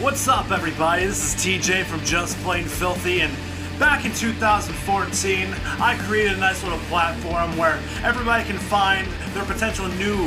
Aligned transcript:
What's 0.00 0.26
up, 0.26 0.50
everybody? 0.50 1.06
This 1.06 1.36
is 1.36 1.40
TJ 1.40 1.84
from 1.84 2.00
Just 2.04 2.36
Plain 2.38 2.64
Filthy, 2.64 3.20
and 3.20 3.32
back 3.78 4.04
in 4.04 4.12
2014, 4.12 5.54
I 5.80 5.96
created 6.08 6.32
a 6.32 6.36
nice 6.36 6.64
little 6.64 6.80
platform 6.90 7.56
where 7.56 7.80
everybody 8.02 8.42
can 8.42 8.58
find 8.58 9.06
their 9.34 9.44
potential 9.44 9.86
new 9.90 10.26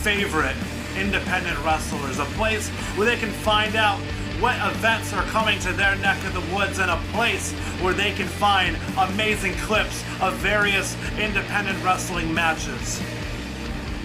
favorite 0.00 0.56
independent 0.96 1.62
wrestlers. 1.62 2.20
A 2.20 2.24
place 2.36 2.70
where 2.96 3.04
they 3.04 3.18
can 3.18 3.30
find 3.30 3.76
out 3.76 3.98
what 4.40 4.56
events 4.74 5.12
are 5.12 5.24
coming 5.24 5.58
to 5.60 5.74
their 5.74 5.94
neck 5.96 6.16
of 6.24 6.32
the 6.32 6.56
woods, 6.56 6.78
and 6.78 6.90
a 6.90 6.96
place 7.12 7.52
where 7.82 7.92
they 7.92 8.12
can 8.12 8.26
find 8.26 8.78
amazing 8.96 9.52
clips 9.56 10.02
of 10.22 10.32
various 10.36 10.96
independent 11.18 11.84
wrestling 11.84 12.32
matches. 12.32 13.02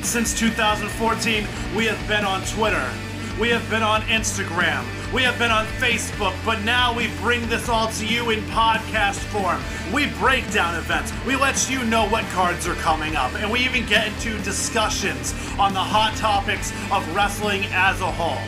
Since 0.02 0.38
2014, 0.38 1.48
we 1.78 1.86
have 1.86 2.08
been 2.10 2.26
on 2.26 2.42
Twitter. 2.44 2.92
We 3.40 3.50
have 3.50 3.70
been 3.70 3.84
on 3.84 4.02
Instagram. 4.02 4.84
We 5.14 5.22
have 5.22 5.38
been 5.38 5.52
on 5.52 5.68
Facebook, 5.80 6.36
but 6.44 6.64
now 6.64 6.91
we 6.91 7.09
bring 7.22 7.48
this 7.48 7.70
all 7.70 7.88
to 7.90 8.05
you 8.05 8.32
in 8.32 8.40
podcast 8.45 9.20
form. 9.20 9.62
We 9.94 10.08
break 10.18 10.50
down 10.52 10.73
events. 10.73 11.14
We 11.23 11.36
let 11.36 11.70
you 11.70 11.84
know 11.84 12.09
what 12.09 12.26
cards 12.30 12.66
are 12.68 12.73
coming 12.76 13.16
up, 13.16 13.31
and 13.36 13.52
we 13.52 13.59
even 13.59 13.86
get 13.86 14.08
into 14.08 14.42
discussions 14.42 15.36
on 15.59 15.76
the 15.76 15.80
hot 15.80 16.16
topics 16.16 16.72
of 16.92 17.16
wrestling 17.16 17.66
as 17.73 18.02
a 18.02 18.12
whole. 18.12 18.42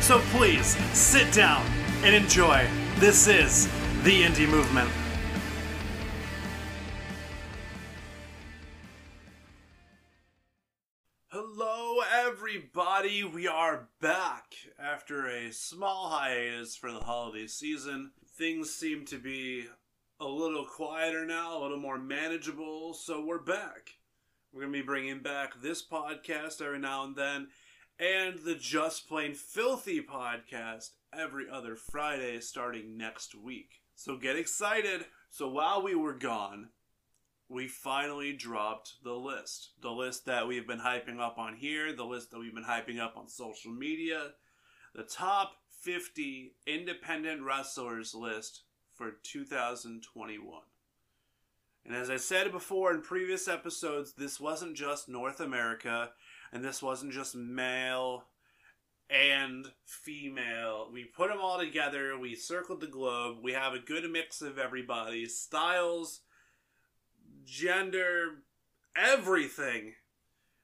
So 0.00 0.18
please 0.36 0.76
sit 0.92 1.32
down 1.32 1.64
and 2.02 2.12
enjoy. 2.12 2.66
This 2.96 3.28
is 3.28 3.66
the 4.02 4.24
Indie 4.24 4.48
Movement. 4.48 4.90
Everybody. 13.04 13.24
We 13.24 13.46
are 13.46 13.88
back 14.00 14.54
after 14.78 15.26
a 15.26 15.52
small 15.52 16.08
hiatus 16.08 16.74
for 16.74 16.90
the 16.90 17.00
holiday 17.00 17.46
season. 17.46 18.12
Things 18.38 18.74
seem 18.74 19.04
to 19.06 19.18
be 19.18 19.66
a 20.18 20.24
little 20.26 20.64
quieter 20.64 21.26
now, 21.26 21.58
a 21.58 21.60
little 21.60 21.78
more 21.78 21.98
manageable, 21.98 22.94
so 22.94 23.22
we're 23.22 23.42
back. 23.42 23.90
We're 24.52 24.62
going 24.62 24.72
to 24.72 24.78
be 24.78 24.86
bringing 24.86 25.20
back 25.20 25.60
this 25.60 25.86
podcast 25.86 26.62
every 26.62 26.78
now 26.78 27.04
and 27.04 27.14
then, 27.14 27.48
and 27.98 28.38
the 28.38 28.54
Just 28.54 29.06
Plain 29.06 29.34
Filthy 29.34 30.00
podcast 30.00 30.90
every 31.12 31.44
other 31.50 31.76
Friday 31.76 32.40
starting 32.40 32.96
next 32.96 33.34
week. 33.34 33.82
So 33.94 34.16
get 34.16 34.36
excited. 34.36 35.04
So 35.28 35.48
while 35.48 35.82
we 35.82 35.94
were 35.94 36.14
gone, 36.14 36.70
we 37.48 37.68
finally 37.68 38.32
dropped 38.32 38.94
the 39.02 39.12
list. 39.12 39.70
The 39.82 39.90
list 39.90 40.26
that 40.26 40.48
we've 40.48 40.66
been 40.66 40.80
hyping 40.80 41.20
up 41.20 41.38
on 41.38 41.54
here, 41.54 41.94
the 41.94 42.04
list 42.04 42.30
that 42.30 42.38
we've 42.38 42.54
been 42.54 42.64
hyping 42.64 42.98
up 42.98 43.16
on 43.16 43.28
social 43.28 43.72
media, 43.72 44.32
the 44.94 45.02
top 45.02 45.56
50 45.82 46.54
independent 46.66 47.42
wrestlers 47.42 48.14
list 48.14 48.62
for 48.94 49.12
2021. 49.22 50.60
And 51.86 51.94
as 51.94 52.08
I 52.08 52.16
said 52.16 52.50
before 52.50 52.92
in 52.94 53.02
previous 53.02 53.46
episodes, 53.46 54.14
this 54.14 54.40
wasn't 54.40 54.74
just 54.74 55.08
North 55.08 55.40
America, 55.40 56.12
and 56.52 56.64
this 56.64 56.82
wasn't 56.82 57.12
just 57.12 57.34
male 57.34 58.24
and 59.10 59.66
female. 59.84 60.88
We 60.90 61.04
put 61.04 61.28
them 61.28 61.40
all 61.42 61.58
together, 61.58 62.18
we 62.18 62.34
circled 62.34 62.80
the 62.80 62.86
globe, 62.86 63.38
we 63.42 63.52
have 63.52 63.74
a 63.74 63.78
good 63.78 64.10
mix 64.10 64.40
of 64.40 64.58
everybody's 64.58 65.38
styles, 65.38 66.20
gender, 67.44 68.42
everything. 68.96 69.94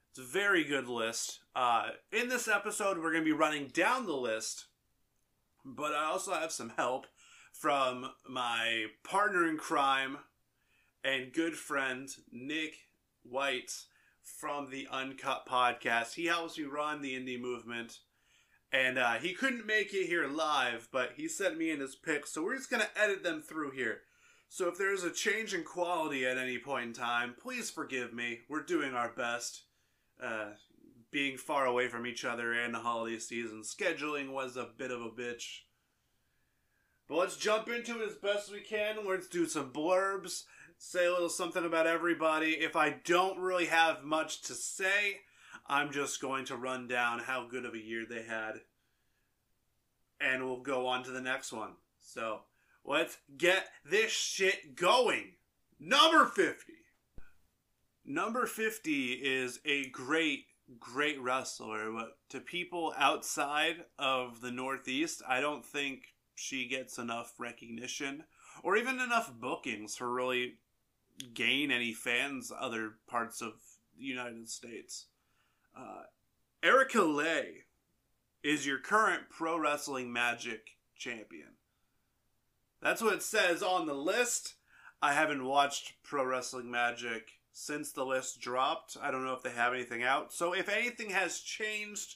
It's 0.09 0.19
a 0.19 0.23
very 0.23 0.63
good 0.63 0.87
list. 0.87 1.39
Uh, 1.55 1.89
in 2.11 2.29
this 2.29 2.47
episode, 2.47 2.97
we're 2.97 3.11
going 3.11 3.23
to 3.23 3.29
be 3.29 3.31
running 3.31 3.67
down 3.67 4.05
the 4.05 4.15
list, 4.15 4.65
but 5.63 5.93
I 5.93 6.05
also 6.05 6.33
have 6.33 6.51
some 6.51 6.73
help 6.75 7.07
from 7.53 8.11
my 8.27 8.85
partner 9.03 9.47
in 9.47 9.57
crime 9.57 10.17
and 11.03 11.33
good 11.33 11.55
friend, 11.55 12.09
Nick 12.31 12.73
White 13.23 13.71
from 14.21 14.69
the 14.69 14.87
Uncut 14.91 15.45
Podcast. 15.47 16.13
He 16.13 16.25
helps 16.25 16.57
me 16.57 16.65
run 16.65 17.01
the 17.01 17.13
indie 17.13 17.39
movement. 17.39 17.99
And 18.73 18.97
uh, 18.97 19.13
he 19.15 19.33
couldn't 19.33 19.65
make 19.65 19.93
it 19.93 20.07
here 20.07 20.27
live, 20.27 20.87
but 20.93 21.11
he 21.17 21.27
sent 21.27 21.57
me 21.57 21.71
in 21.71 21.81
his 21.81 21.95
picks, 21.95 22.31
so 22.31 22.41
we're 22.41 22.55
just 22.55 22.69
going 22.69 22.81
to 22.81 23.01
edit 23.01 23.21
them 23.21 23.41
through 23.41 23.71
here. 23.71 24.01
So 24.53 24.67
if 24.67 24.77
there's 24.77 25.05
a 25.05 25.11
change 25.13 25.53
in 25.53 25.63
quality 25.63 26.25
at 26.25 26.37
any 26.37 26.57
point 26.57 26.87
in 26.87 26.91
time, 26.91 27.35
please 27.41 27.71
forgive 27.71 28.11
me. 28.11 28.39
We're 28.49 28.63
doing 28.63 28.93
our 28.93 29.07
best. 29.07 29.61
Uh, 30.21 30.47
being 31.09 31.37
far 31.37 31.65
away 31.65 31.87
from 31.87 32.05
each 32.05 32.25
other 32.25 32.51
and 32.51 32.73
the 32.73 32.79
holiday 32.79 33.17
season, 33.17 33.61
scheduling 33.63 34.33
was 34.33 34.57
a 34.57 34.67
bit 34.77 34.91
of 34.91 35.01
a 35.01 35.09
bitch. 35.09 35.61
But 37.07 37.15
let's 37.15 37.37
jump 37.37 37.69
into 37.69 38.01
it 38.01 38.09
as 38.09 38.15
best 38.15 38.51
we 38.51 38.59
can. 38.59 38.97
Let's 39.07 39.29
do 39.29 39.45
some 39.45 39.71
blurbs, 39.71 40.43
say 40.77 41.05
a 41.05 41.11
little 41.13 41.29
something 41.29 41.63
about 41.63 41.87
everybody. 41.87 42.49
If 42.49 42.75
I 42.75 42.97
don't 43.05 43.39
really 43.39 43.67
have 43.67 44.03
much 44.03 44.41
to 44.43 44.53
say, 44.53 45.21
I'm 45.65 45.93
just 45.93 46.21
going 46.21 46.43
to 46.47 46.57
run 46.57 46.89
down 46.89 47.19
how 47.19 47.47
good 47.49 47.63
of 47.63 47.73
a 47.73 47.81
year 47.81 48.05
they 48.05 48.23
had. 48.23 48.59
And 50.19 50.43
we'll 50.43 50.59
go 50.59 50.87
on 50.87 51.03
to 51.05 51.11
the 51.11 51.21
next 51.21 51.53
one. 51.53 51.75
So, 52.01 52.41
Let's 52.85 53.17
get 53.37 53.67
this 53.85 54.11
shit 54.11 54.75
going. 54.75 55.33
Number 55.79 56.25
50. 56.25 56.73
Number 58.05 58.45
50 58.45 59.11
is 59.13 59.59
a 59.65 59.89
great, 59.89 60.45
great 60.79 61.21
wrestler, 61.21 61.91
but 61.91 62.17
to 62.29 62.39
people 62.39 62.93
outside 62.97 63.85
of 63.99 64.41
the 64.41 64.51
Northeast, 64.51 65.21
I 65.27 65.39
don't 65.39 65.65
think 65.65 66.01
she 66.35 66.67
gets 66.67 66.97
enough 66.97 67.33
recognition 67.39 68.23
or 68.63 68.75
even 68.75 68.99
enough 68.99 69.31
bookings 69.39 69.95
to 69.97 70.05
really 70.07 70.55
gain 71.33 71.71
any 71.71 71.93
fans 71.93 72.51
other 72.57 72.95
parts 73.07 73.41
of 73.41 73.53
the 73.97 74.03
United 74.03 74.49
States. 74.49 75.07
Uh, 75.77 76.03
Erica 76.63 77.01
Leigh 77.01 77.65
is 78.43 78.65
your 78.65 78.79
current 78.79 79.23
Pro 79.29 79.57
Wrestling 79.57 80.11
Magic 80.11 80.77
champion. 80.95 81.55
That's 82.81 83.01
what 83.01 83.13
it 83.13 83.23
says 83.23 83.61
on 83.61 83.85
the 83.85 83.93
list. 83.93 84.55
I 85.01 85.13
haven't 85.13 85.45
watched 85.45 85.93
Pro 86.03 86.25
Wrestling 86.25 86.69
Magic 86.69 87.39
since 87.51 87.91
the 87.91 88.05
list 88.05 88.39
dropped. 88.39 88.97
I 89.01 89.11
don't 89.11 89.25
know 89.25 89.33
if 89.33 89.43
they 89.43 89.51
have 89.51 89.73
anything 89.73 90.03
out. 90.03 90.33
So 90.33 90.53
if 90.53 90.69
anything 90.69 91.11
has 91.11 91.39
changed, 91.39 92.15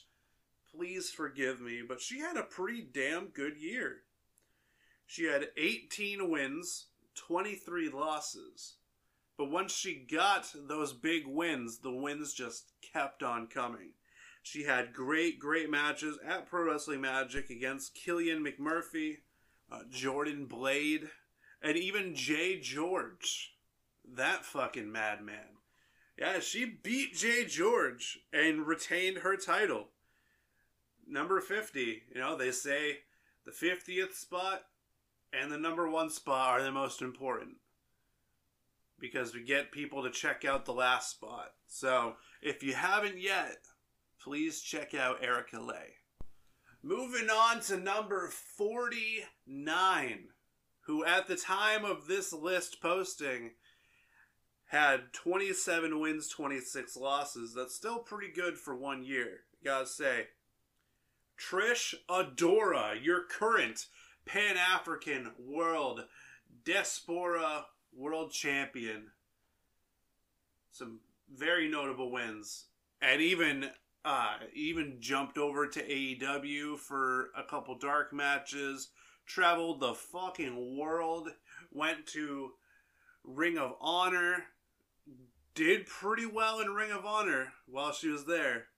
please 0.74 1.10
forgive 1.10 1.60
me. 1.60 1.82
But 1.86 2.00
she 2.00 2.18
had 2.18 2.36
a 2.36 2.42
pretty 2.42 2.82
damn 2.82 3.26
good 3.26 3.56
year. 3.56 3.98
She 5.06 5.24
had 5.24 5.48
18 5.56 6.30
wins, 6.30 6.86
23 7.14 7.88
losses. 7.90 8.74
But 9.38 9.50
once 9.50 9.72
she 9.72 9.94
got 9.94 10.52
those 10.66 10.92
big 10.92 11.26
wins, 11.26 11.78
the 11.78 11.92
wins 11.92 12.32
just 12.32 12.72
kept 12.92 13.22
on 13.22 13.46
coming. 13.46 13.90
She 14.42 14.64
had 14.64 14.94
great, 14.94 15.38
great 15.38 15.70
matches 15.70 16.18
at 16.26 16.46
Pro 16.46 16.64
Wrestling 16.64 17.00
Magic 17.02 17.50
against 17.50 17.94
Killian 17.94 18.44
McMurphy, 18.44 19.18
uh, 19.70 19.80
Jordan 19.90 20.46
Blade, 20.46 21.08
and 21.62 21.76
even 21.76 22.14
Jay 22.14 22.58
George. 22.60 23.54
That 24.04 24.44
fucking 24.44 24.90
madman. 24.90 25.56
Yeah, 26.18 26.40
she 26.40 26.64
beat 26.64 27.14
Jay 27.14 27.44
George 27.44 28.20
and 28.32 28.66
retained 28.66 29.18
her 29.18 29.36
title. 29.36 29.88
Number 31.06 31.40
50. 31.40 32.02
You 32.14 32.20
know, 32.20 32.36
they 32.36 32.52
say 32.52 32.98
the 33.44 33.50
50th 33.50 34.14
spot 34.14 34.62
and 35.32 35.50
the 35.50 35.58
number 35.58 35.88
one 35.88 36.10
spot 36.10 36.60
are 36.60 36.62
the 36.62 36.72
most 36.72 37.02
important 37.02 37.56
because 38.98 39.34
we 39.34 39.42
get 39.42 39.72
people 39.72 40.02
to 40.02 40.10
check 40.10 40.44
out 40.44 40.64
the 40.64 40.72
last 40.72 41.10
spot. 41.10 41.52
So 41.66 42.14
if 42.40 42.62
you 42.62 42.74
haven't 42.74 43.20
yet, 43.20 43.58
please 44.20 44.60
check 44.60 44.94
out 44.94 45.22
Erica 45.22 45.60
Leigh. 45.60 45.96
Moving 46.86 47.30
on 47.30 47.60
to 47.62 47.76
number 47.76 48.28
49, 48.28 50.28
who 50.82 51.04
at 51.04 51.26
the 51.26 51.34
time 51.34 51.84
of 51.84 52.06
this 52.06 52.32
list 52.32 52.80
posting 52.80 53.54
had 54.66 55.12
27 55.12 55.98
wins, 55.98 56.28
26 56.28 56.96
losses. 56.96 57.54
That's 57.54 57.74
still 57.74 57.98
pretty 57.98 58.32
good 58.32 58.56
for 58.56 58.76
one 58.76 59.02
year, 59.02 59.40
gotta 59.64 59.88
say. 59.88 60.28
Trish 61.36 61.96
Adora, 62.08 62.94
your 63.02 63.24
current 63.24 63.86
Pan 64.24 64.56
African 64.56 65.32
World 65.40 66.04
Diaspora 66.64 67.66
World 67.92 68.30
Champion. 68.30 69.10
Some 70.70 71.00
very 71.34 71.68
notable 71.68 72.12
wins. 72.12 72.66
And 73.02 73.20
even 73.20 73.70
uh, 74.06 74.34
even 74.54 74.96
jumped 75.00 75.36
over 75.36 75.66
to 75.66 75.82
AEW 75.82 76.78
for 76.78 77.30
a 77.36 77.42
couple 77.42 77.76
dark 77.76 78.12
matches. 78.12 78.88
Traveled 79.26 79.80
the 79.80 79.94
fucking 79.94 80.78
world. 80.78 81.28
Went 81.72 82.06
to 82.08 82.52
Ring 83.24 83.58
of 83.58 83.74
Honor. 83.80 84.44
Did 85.54 85.86
pretty 85.86 86.26
well 86.26 86.60
in 86.60 86.68
Ring 86.68 86.92
of 86.92 87.04
Honor 87.04 87.52
while 87.66 87.92
she 87.92 88.08
was 88.08 88.24
there. 88.26 88.68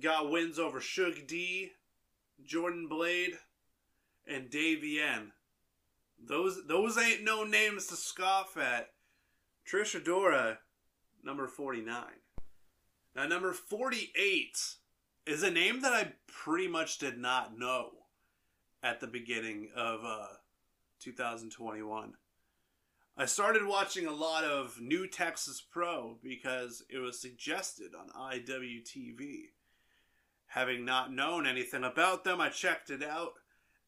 Got 0.00 0.30
wins 0.30 0.58
over 0.58 0.80
Shug 0.80 1.26
D 1.26 1.70
Jordan 2.42 2.88
Blade, 2.88 3.38
and 4.26 4.50
Davienne. 4.50 5.30
Those 6.22 6.66
those 6.66 6.98
ain't 6.98 7.22
no 7.22 7.44
names 7.44 7.86
to 7.86 7.96
scoff 7.96 8.56
at. 8.56 8.90
Trish 9.70 9.98
Adora, 9.98 10.58
number 11.22 11.46
49. 11.46 12.04
Now, 13.16 13.26
number 13.26 13.52
48 13.52 14.58
is 15.26 15.42
a 15.42 15.50
name 15.50 15.82
that 15.82 15.92
I 15.92 16.12
pretty 16.26 16.66
much 16.66 16.98
did 16.98 17.16
not 17.16 17.56
know 17.56 17.90
at 18.82 19.00
the 19.00 19.06
beginning 19.06 19.68
of 19.76 20.00
uh, 20.04 20.26
2021. 21.00 22.14
I 23.16 23.26
started 23.26 23.64
watching 23.64 24.06
a 24.06 24.12
lot 24.12 24.42
of 24.42 24.80
New 24.80 25.06
Texas 25.06 25.60
Pro 25.60 26.18
because 26.24 26.82
it 26.90 26.98
was 26.98 27.20
suggested 27.20 27.92
on 27.94 28.08
IWTV. 28.08 29.50
Having 30.48 30.84
not 30.84 31.12
known 31.12 31.46
anything 31.46 31.84
about 31.84 32.24
them, 32.24 32.40
I 32.40 32.48
checked 32.48 32.90
it 32.90 33.02
out, 33.04 33.34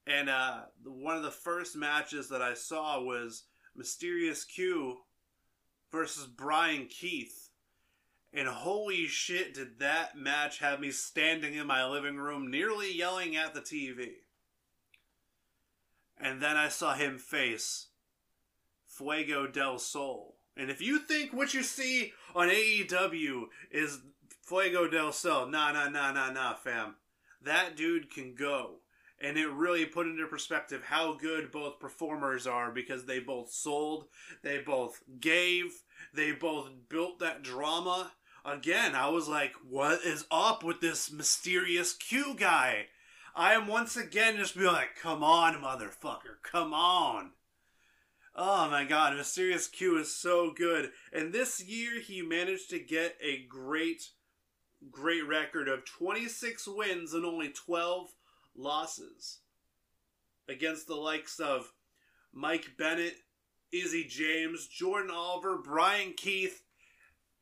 and 0.07 0.31
uh, 0.31 0.63
one 0.85 1.17
of 1.17 1.25
the 1.25 1.33
first 1.33 1.75
matches 1.75 2.29
that 2.29 2.43
I 2.43 2.55
saw 2.55 3.01
was 3.03 3.43
Mysterious 3.75 4.45
Q 4.45 4.99
versus 5.91 6.27
Brian 6.27 6.87
Keith. 6.87 7.46
And 8.33 8.49
holy 8.49 9.07
shit, 9.07 9.55
did 9.55 9.79
that 9.79 10.17
match 10.17 10.59
have 10.59 10.81
me 10.81 10.91
standing 10.91 11.55
in 11.55 11.67
my 11.67 11.87
living 11.87 12.17
room, 12.17 12.51
nearly 12.51 12.93
yelling 12.93 13.35
at 13.37 13.55
the 13.55 13.61
TV. 13.61 14.11
And 16.19 16.41
then 16.41 16.57
I 16.57 16.69
saw 16.69 16.95
him 16.95 17.19
face 17.19 17.89
Fuego 18.87 19.47
del 19.47 19.79
Sol. 19.79 20.37
And 20.57 20.71
if 20.71 20.81
you 20.81 20.99
think 20.99 21.33
what 21.33 21.55
you 21.55 21.63
see 21.63 22.13
on 22.35 22.49
AEW 22.49 23.45
is 23.71 24.01
Fuego 24.43 24.89
del 24.89 25.13
Sol, 25.13 25.47
nah, 25.47 25.73
nah, 25.73 25.89
nah, 25.89 26.13
nah, 26.13 26.31
nah, 26.31 26.55
fam. 26.55 26.97
That 27.43 27.77
dude 27.77 28.11
can 28.11 28.35
go. 28.35 28.77
And 29.21 29.39
it 29.39 29.49
really 29.49 29.87
put 29.87 30.07
into 30.07 30.27
perspective 30.27 30.83
how 30.85 31.15
good 31.15 31.51
both 31.51 31.81
performers 31.81 32.47
are 32.47 32.71
because 32.71 33.07
they 33.07 33.19
both 33.19 33.51
sold, 33.51 34.07
they 34.43 34.59
both 34.59 35.03
gave, 35.21 35.83
they 36.13 36.33
both 36.33 36.71
built 36.89 37.19
that 37.21 37.43
drama. 37.43 38.13
Again, 38.45 38.95
I 38.95 39.09
was 39.09 39.29
like, 39.29 39.55
what 39.69 40.01
is 40.05 40.25
up 40.31 40.63
with 40.63 40.81
this 40.81 41.11
mysterious 41.11 41.93
Q 41.93 42.35
guy? 42.37 42.87
I 43.35 43.55
am 43.55 43.67
once 43.67 43.97
again 43.97 44.37
just 44.37 44.57
be 44.57 44.65
like, 44.65 44.97
come 45.01 45.23
on, 45.23 45.55
motherfucker, 45.57 46.41
come 46.43 46.73
on. 46.73 47.33
Oh 48.39 48.69
my 48.71 48.85
god, 48.85 49.17
Mysterious 49.17 49.67
Q 49.67 49.99
is 49.99 50.15
so 50.15 50.53
good. 50.53 50.91
And 51.11 51.33
this 51.33 51.63
year 51.65 52.01
he 52.01 52.21
managed 52.21 52.69
to 52.71 52.79
get 52.79 53.17
a 53.23 53.47
great, 53.49 54.11
great 54.91 55.27
record 55.27 55.69
of 55.69 55.87
26 55.87 56.69
wins 56.69 57.15
and 57.15 57.25
only 57.25 57.49
12 57.49 58.11
losses. 58.55 59.39
Against 60.49 60.87
the 60.87 60.97
likes 60.97 61.41
of 61.41 61.73
Mike 62.33 62.73
Bennett, 62.79 63.17
Izzy 63.73 64.05
James, 64.05 64.67
Jordan 64.67 65.11
Oliver, 65.11 65.59
Brian 65.63 66.13
Keith, 66.17 66.63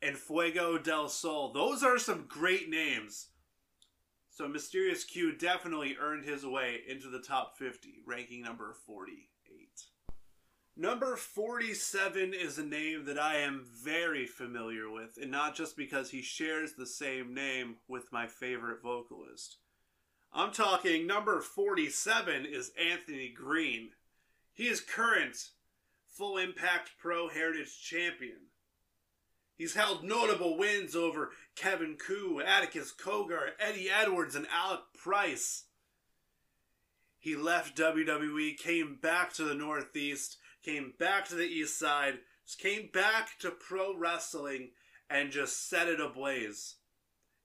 and 0.02 0.16
Fuego 0.16 0.78
del 0.78 1.08
Sol. 1.08 1.52
Those 1.52 1.82
are 1.82 1.98
some 1.98 2.26
great 2.28 2.68
names. 2.68 3.28
So 4.30 4.48
Mysterious 4.48 5.04
Q 5.04 5.36
definitely 5.36 5.96
earned 6.00 6.24
his 6.24 6.44
way 6.44 6.80
into 6.88 7.08
the 7.08 7.20
top 7.20 7.56
50, 7.56 8.02
ranking 8.06 8.42
number 8.42 8.74
48. 8.86 9.28
Number 10.76 11.14
47 11.14 12.34
is 12.34 12.58
a 12.58 12.64
name 12.64 13.04
that 13.04 13.18
I 13.18 13.36
am 13.36 13.64
very 13.64 14.26
familiar 14.26 14.90
with, 14.90 15.16
and 15.22 15.30
not 15.30 15.54
just 15.54 15.76
because 15.76 16.10
he 16.10 16.20
shares 16.20 16.72
the 16.72 16.86
same 16.86 17.32
name 17.32 17.76
with 17.86 18.10
my 18.10 18.26
favorite 18.26 18.82
vocalist. 18.82 19.58
I'm 20.32 20.50
talking 20.50 21.06
number 21.06 21.40
47 21.40 22.44
is 22.44 22.72
Anthony 22.76 23.28
Green. 23.28 23.90
He 24.52 24.66
is 24.66 24.80
current 24.80 25.50
Full 26.14 26.38
Impact 26.38 26.92
Pro 26.98 27.28
Heritage 27.28 27.80
Champion. 27.82 28.46
He's 29.56 29.74
held 29.74 30.04
notable 30.04 30.56
wins 30.56 30.94
over 30.94 31.30
Kevin 31.56 31.96
Ku, 31.96 32.40
Atticus 32.40 32.92
Cogar, 32.92 33.50
Eddie 33.58 33.90
Edwards, 33.90 34.34
and 34.34 34.46
Alec 34.52 34.80
Price. 34.96 35.64
He 37.18 37.34
left 37.34 37.76
WWE, 37.76 38.56
came 38.56 38.98
back 39.00 39.32
to 39.34 39.44
the 39.44 39.54
Northeast, 39.54 40.36
came 40.64 40.94
back 40.98 41.26
to 41.28 41.34
the 41.34 41.46
East 41.46 41.78
Side, 41.78 42.18
came 42.58 42.90
back 42.92 43.38
to 43.40 43.50
pro 43.50 43.96
wrestling, 43.96 44.70
and 45.08 45.32
just 45.32 45.68
set 45.68 45.88
it 45.88 46.00
ablaze. 46.00 46.76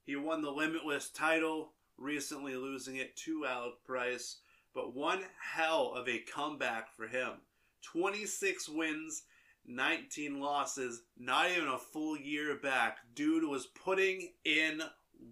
He 0.04 0.16
won 0.16 0.42
the 0.42 0.52
Limitless 0.52 1.10
title, 1.10 1.74
recently 1.98 2.56
losing 2.56 2.98
it 2.98 3.16
to 3.18 3.46
Alec 3.46 3.84
Price, 3.86 4.42
but 4.74 4.96
one 4.96 5.24
hell 5.54 5.94
of 5.96 6.08
a 6.08 6.20
comeback 6.20 6.96
for 6.96 7.08
him. 7.08 7.42
26 7.82 8.70
wins, 8.70 9.24
19 9.66 10.40
losses, 10.40 11.04
not 11.18 11.50
even 11.52 11.68
a 11.68 11.78
full 11.78 12.18
year 12.18 12.56
back. 12.62 12.98
Dude 13.14 13.48
was 13.48 13.68
putting 13.68 14.32
in 14.46 14.82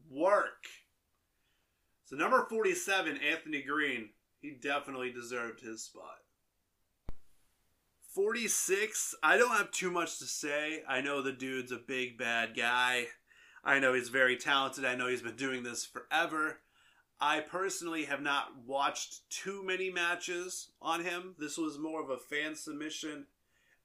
work. 0.09 0.65
So, 2.05 2.15
number 2.15 2.45
47, 2.49 3.17
Anthony 3.17 3.61
Green, 3.61 4.09
he 4.39 4.51
definitely 4.51 5.11
deserved 5.11 5.61
his 5.61 5.83
spot. 5.83 6.19
46, 8.13 9.13
I 9.21 9.37
don't 9.37 9.57
have 9.57 9.71
too 9.71 9.91
much 9.91 10.17
to 10.19 10.25
say. 10.25 10.81
I 10.87 11.01
know 11.01 11.21
the 11.21 11.31
dude's 11.31 11.71
a 11.71 11.77
big 11.77 12.17
bad 12.17 12.55
guy. 12.55 13.07
I 13.63 13.79
know 13.79 13.93
he's 13.93 14.09
very 14.09 14.37
talented. 14.37 14.85
I 14.85 14.95
know 14.95 15.07
he's 15.07 15.21
been 15.21 15.35
doing 15.35 15.63
this 15.63 15.85
forever. 15.85 16.61
I 17.19 17.39
personally 17.39 18.05
have 18.05 18.21
not 18.21 18.49
watched 18.65 19.29
too 19.29 19.63
many 19.63 19.89
matches 19.89 20.69
on 20.81 21.03
him. 21.03 21.35
This 21.39 21.57
was 21.57 21.79
more 21.79 22.01
of 22.01 22.09
a 22.09 22.17
fan 22.17 22.55
submission, 22.55 23.25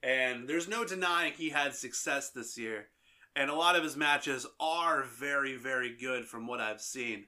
and 0.02 0.46
there's 0.46 0.68
no 0.68 0.84
denying 0.84 1.32
he 1.32 1.50
had 1.50 1.74
success 1.74 2.28
this 2.28 2.58
year. 2.58 2.88
And 3.34 3.48
a 3.48 3.54
lot 3.54 3.76
of 3.76 3.82
his 3.82 3.96
matches 3.96 4.46
are 4.60 5.04
very, 5.04 5.56
very 5.56 5.96
good 5.96 6.26
from 6.26 6.46
what 6.46 6.60
I've 6.60 6.82
seen. 6.82 7.26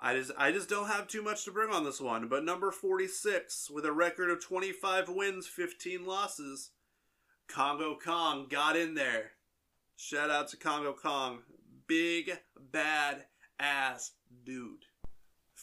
I 0.00 0.14
just 0.14 0.30
I 0.38 0.52
just 0.52 0.68
don't 0.68 0.86
have 0.86 1.08
too 1.08 1.22
much 1.22 1.44
to 1.44 1.50
bring 1.50 1.70
on 1.70 1.84
this 1.84 2.00
one. 2.00 2.28
But 2.28 2.44
number 2.44 2.70
46 2.70 3.68
with 3.70 3.84
a 3.84 3.92
record 3.92 4.30
of 4.30 4.42
25 4.42 5.08
wins, 5.08 5.46
15 5.46 6.06
losses, 6.06 6.70
Kongo 7.48 7.98
Kong 8.02 8.46
got 8.48 8.76
in 8.76 8.94
there. 8.94 9.32
Shout 9.96 10.30
out 10.30 10.48
to 10.48 10.56
Kongo 10.56 10.94
Kong. 10.94 11.40
Big 11.86 12.38
bad 12.70 13.24
ass 13.58 14.12
dude. 14.44 14.84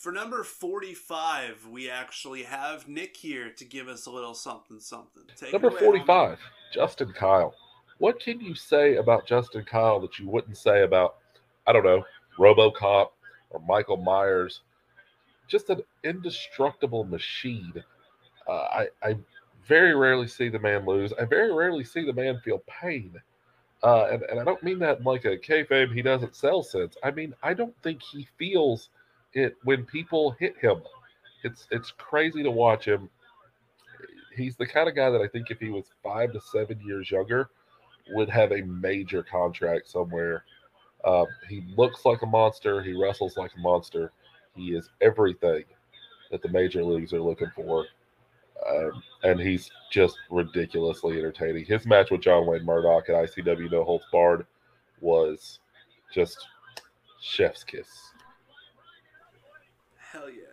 For 0.06 0.12
number 0.12 0.44
45, 0.44 1.66
we 1.72 1.90
actually 1.90 2.44
have 2.44 2.88
Nick 2.88 3.18
here 3.18 3.50
to 3.50 3.66
give 3.66 3.88
us 3.88 4.06
a 4.06 4.12
little 4.12 4.36
something 4.36 4.80
something. 4.80 5.24
Take 5.36 5.52
number 5.52 5.70
away, 5.70 5.80
45, 5.80 6.38
Justin 6.72 7.12
Kyle. 7.12 7.56
What 7.98 8.20
can 8.20 8.40
you 8.40 8.54
say 8.54 8.98
about 8.98 9.26
Justin 9.26 9.66
Kyle 9.66 10.00
that 10.02 10.20
you 10.20 10.30
wouldn't 10.30 10.58
say 10.58 10.84
about, 10.84 11.16
I 11.66 11.74
don't 11.74 11.84
know, 11.84 12.06
Robocop 12.38 13.08
or 13.50 13.60
Michael 13.68 13.98
Myers? 13.98 14.62
Just 15.48 15.72
an 15.72 15.82
indestructible 16.04 17.06
machine. 17.06 17.74
Uh, 18.48 18.52
I, 18.52 18.88
I 19.02 19.18
very 19.68 19.96
rarely 19.96 20.28
see 20.28 20.50
the 20.50 20.60
man 20.60 20.86
lose. 20.86 21.14
I 21.20 21.26
very 21.26 21.52
rarely 21.52 21.84
see 21.84 22.06
the 22.06 22.14
man 22.14 22.40
feel 22.46 22.62
pain. 22.68 23.12
Uh, 23.82 24.06
and, 24.12 24.22
and 24.22 24.40
I 24.40 24.44
don't 24.44 24.62
mean 24.62 24.78
that 24.78 25.00
in 25.00 25.04
like 25.04 25.26
a 25.26 25.36
kayfabe 25.36 25.92
he 25.92 26.04
doesn't 26.04 26.36
sell 26.36 26.62
sense. 26.62 26.96
I 27.04 27.10
mean, 27.10 27.34
I 27.42 27.56
don't 27.56 27.74
think 27.82 28.04
he 28.04 28.28
feels– 28.38 28.90
it 29.36 29.56
when 29.64 29.86
people 29.86 30.32
hit 30.40 30.58
him. 30.58 30.82
It's 31.44 31.68
it's 31.70 31.92
crazy 31.92 32.42
to 32.42 32.50
watch 32.50 32.86
him. 32.86 33.10
He's 34.36 34.56
the 34.56 34.66
kind 34.66 34.90
of 34.90 34.96
guy 34.96 35.10
that 35.12 35.22
I 35.22 35.28
think 35.28 35.52
if 35.52 35.60
he 35.60 35.70
was 35.70 35.86
five 36.04 36.34
to 36.34 36.42
seven 36.42 36.80
years 36.82 37.12
younger, 37.12 37.50
would 38.10 38.30
have 38.30 38.52
a 38.52 38.62
major 38.64 39.22
contract 39.22 39.88
somewhere. 39.88 40.44
Um, 41.06 41.28
he 41.48 41.64
looks 41.78 42.04
like 42.04 42.24
a 42.24 42.26
monster. 42.26 42.82
He 42.82 42.94
wrestles 42.94 43.38
like 43.38 43.52
a 43.56 43.60
monster. 43.60 44.12
He 44.56 44.74
is 44.76 44.90
everything 45.02 45.64
that 46.32 46.42
the 46.42 46.50
major 46.50 46.84
leagues 46.84 47.14
are 47.14 47.22
looking 47.22 47.52
for. 47.56 47.86
Um, 48.68 49.04
and 49.24 49.40
he's 49.40 49.70
just 49.92 50.18
ridiculously 50.32 51.18
entertaining. 51.18 51.66
His 51.66 51.86
match 51.86 52.10
with 52.10 52.22
John 52.22 52.48
Wayne 52.48 52.66
Murdoch 52.66 53.10
at 53.10 53.16
ICW 53.16 53.72
No 53.72 53.84
Holds 53.84 54.06
Barred 54.12 54.46
was 55.02 55.60
just 56.14 56.48
chef's 57.22 57.64
kiss. 57.64 57.88
Hell 59.98 60.30
yeah. 60.30 60.44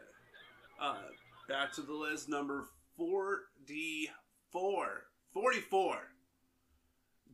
Uh, 0.82 0.96
back 1.48 1.72
to 1.72 1.80
the 1.80 1.94
list, 1.94 2.28
number 2.28 2.66
44. 2.96 5.04
44. 5.32 5.96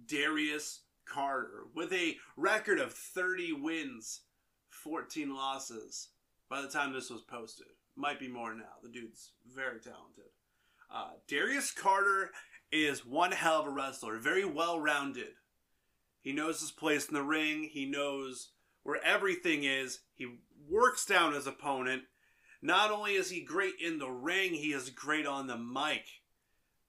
Darius 0.07 0.83
Carter 1.07 1.63
with 1.75 1.91
a 1.95 2.17
record 2.37 2.79
of 2.79 2.93
30 2.93 3.55
wins, 3.55 4.21
14 4.69 5.35
losses 5.35 6.11
by 6.51 6.61
the 6.61 6.69
time 6.69 6.93
this 6.93 7.09
was 7.09 7.23
posted. 7.23 7.69
Might 7.97 8.21
be 8.21 8.29
more 8.29 8.55
now. 8.55 8.65
The 8.83 8.91
dude's 8.91 9.33
very 9.47 9.81
talented. 9.81 10.25
Uh, 10.95 11.13
Darius 11.27 11.71
Carter 11.71 12.33
is 12.71 13.07
one 13.07 13.33
hell 13.33 13.61
of 13.61 13.67
a 13.67 13.71
wrestler, 13.71 14.19
very 14.19 14.45
well 14.45 14.79
rounded. 14.79 15.33
He 16.21 16.35
knows 16.35 16.61
his 16.61 16.71
place 16.71 17.09
in 17.09 17.15
the 17.15 17.23
ring, 17.23 17.71
he 17.73 17.87
knows 17.87 18.51
where 18.83 19.03
everything 19.03 19.65
is, 19.65 20.01
he 20.15 20.27
works 20.69 21.07
down 21.07 21.33
his 21.33 21.47
opponent, 21.47 22.03
Not 22.61 22.91
only 22.91 23.15
is 23.15 23.31
he 23.31 23.41
great 23.41 23.75
in 23.81 23.99
the 23.99 24.11
ring, 24.11 24.55
he 24.55 24.73
is 24.73 24.91
great 24.91 25.27
on 25.27 25.47
the 25.47 25.57
mic. 25.57 26.05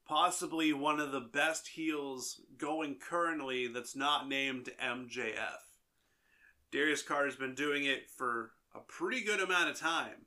Possibly 0.07 0.73
one 0.73 0.99
of 0.99 1.11
the 1.11 1.19
best 1.19 1.67
heels 1.67 2.41
going 2.57 2.95
currently 2.95 3.67
that's 3.67 3.95
not 3.95 4.27
named 4.27 4.71
MJF. 4.83 5.59
Darius 6.71 7.03
Carter's 7.03 7.35
been 7.35 7.53
doing 7.53 7.85
it 7.85 8.09
for 8.09 8.51
a 8.73 8.79
pretty 8.79 9.23
good 9.23 9.39
amount 9.39 9.69
of 9.69 9.79
time. 9.79 10.25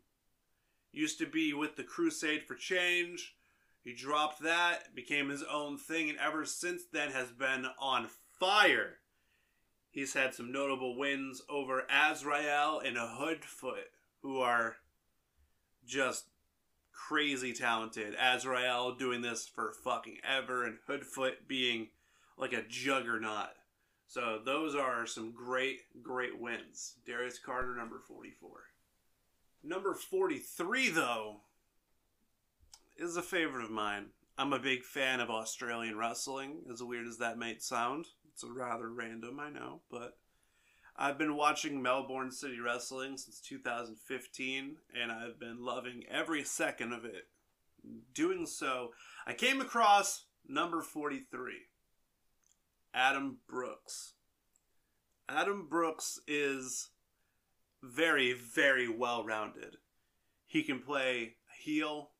Used 0.93 1.19
to 1.19 1.27
be 1.27 1.53
with 1.53 1.77
the 1.77 1.83
Crusade 1.83 2.45
for 2.45 2.55
Change. 2.55 3.37
He 3.83 3.93
dropped 3.93 4.43
that, 4.43 4.95
became 4.95 5.29
his 5.29 5.43
own 5.43 5.77
thing, 5.77 6.11
and 6.11 6.19
ever 6.19 6.45
since 6.45 6.83
then 6.93 7.11
has 7.11 7.33
been 7.33 7.67
on 7.81 8.09
fire. 8.39 8.99
He's 9.91 10.15
had 10.15 10.35
some 10.35 10.53
notable 10.53 10.97
wins 10.97 11.43
over 11.49 11.85
Azrael 11.91 12.81
and 12.85 12.97
Hoodfoot, 12.97 13.91
who 14.21 14.39
are 14.39 14.77
just 15.93 16.25
crazy 16.91 17.53
talented. 17.53 18.15
Azrael 18.19 18.95
doing 18.95 19.21
this 19.21 19.47
for 19.47 19.75
fucking 19.85 20.19
ever, 20.27 20.65
and 20.65 20.79
Hoodfoot 20.89 21.47
being 21.47 21.89
like 22.39 22.55
a 22.55 22.63
juggernaut. 22.63 23.51
So 24.07 24.41
those 24.45 24.75
are 24.75 25.07
some 25.07 25.33
great, 25.33 25.81
great 26.03 26.41
wins. 26.41 26.95
Darius 27.07 27.39
Carter, 27.39 27.75
number 27.77 28.01
44. 28.07 28.51
Number 29.63 29.95
43, 29.95 30.91
though, 30.91 31.41
is 32.97 33.17
a 33.17 33.23
favorite 33.23 33.65
of 33.65 33.71
mine. 33.71 34.07
I'm 34.39 34.53
a 34.53 34.59
big 34.59 34.83
fan 34.83 35.21
of 35.21 35.31
Australian 35.31 35.97
wrestling, 35.97 36.63
as 36.73 36.83
weird 36.83 37.07
as 37.07 37.19
that 37.19 37.39
might 37.39 37.63
sound. 37.63 38.07
It's 38.33 38.45
rather 38.45 38.91
random, 38.91 39.39
I 39.39 39.51
know, 39.51 39.83
but 39.91 40.17
I've 40.97 41.19
been 41.19 41.37
watching 41.37 41.81
Melbourne 41.81 42.31
City 42.31 42.61
Wrestling 42.61 43.17
since 43.17 43.41
2015, 43.41 44.77
and 45.01 45.11
I've 45.13 45.41
been 45.41 45.65
loving 45.65 46.05
every 46.11 46.45
second 46.45 46.93
of 46.93 47.05
it. 47.05 47.29
Doing 48.15 48.47
so, 48.47 48.91
I 49.27 49.33
came 49.33 49.61
across 49.61 50.27
number 50.47 50.83
43, 50.83 51.55
Adam 52.95 53.39
Brooks. 53.49 54.15
Adam 55.29 55.67
Brooks 55.69 56.21
is 56.29 56.91
very, 57.83 58.33
very 58.35 58.89
well 58.89 59.25
rounded. 59.25 59.79
He 60.47 60.63
can 60.63 60.81
play 60.81 61.37
heel, 61.63 62.11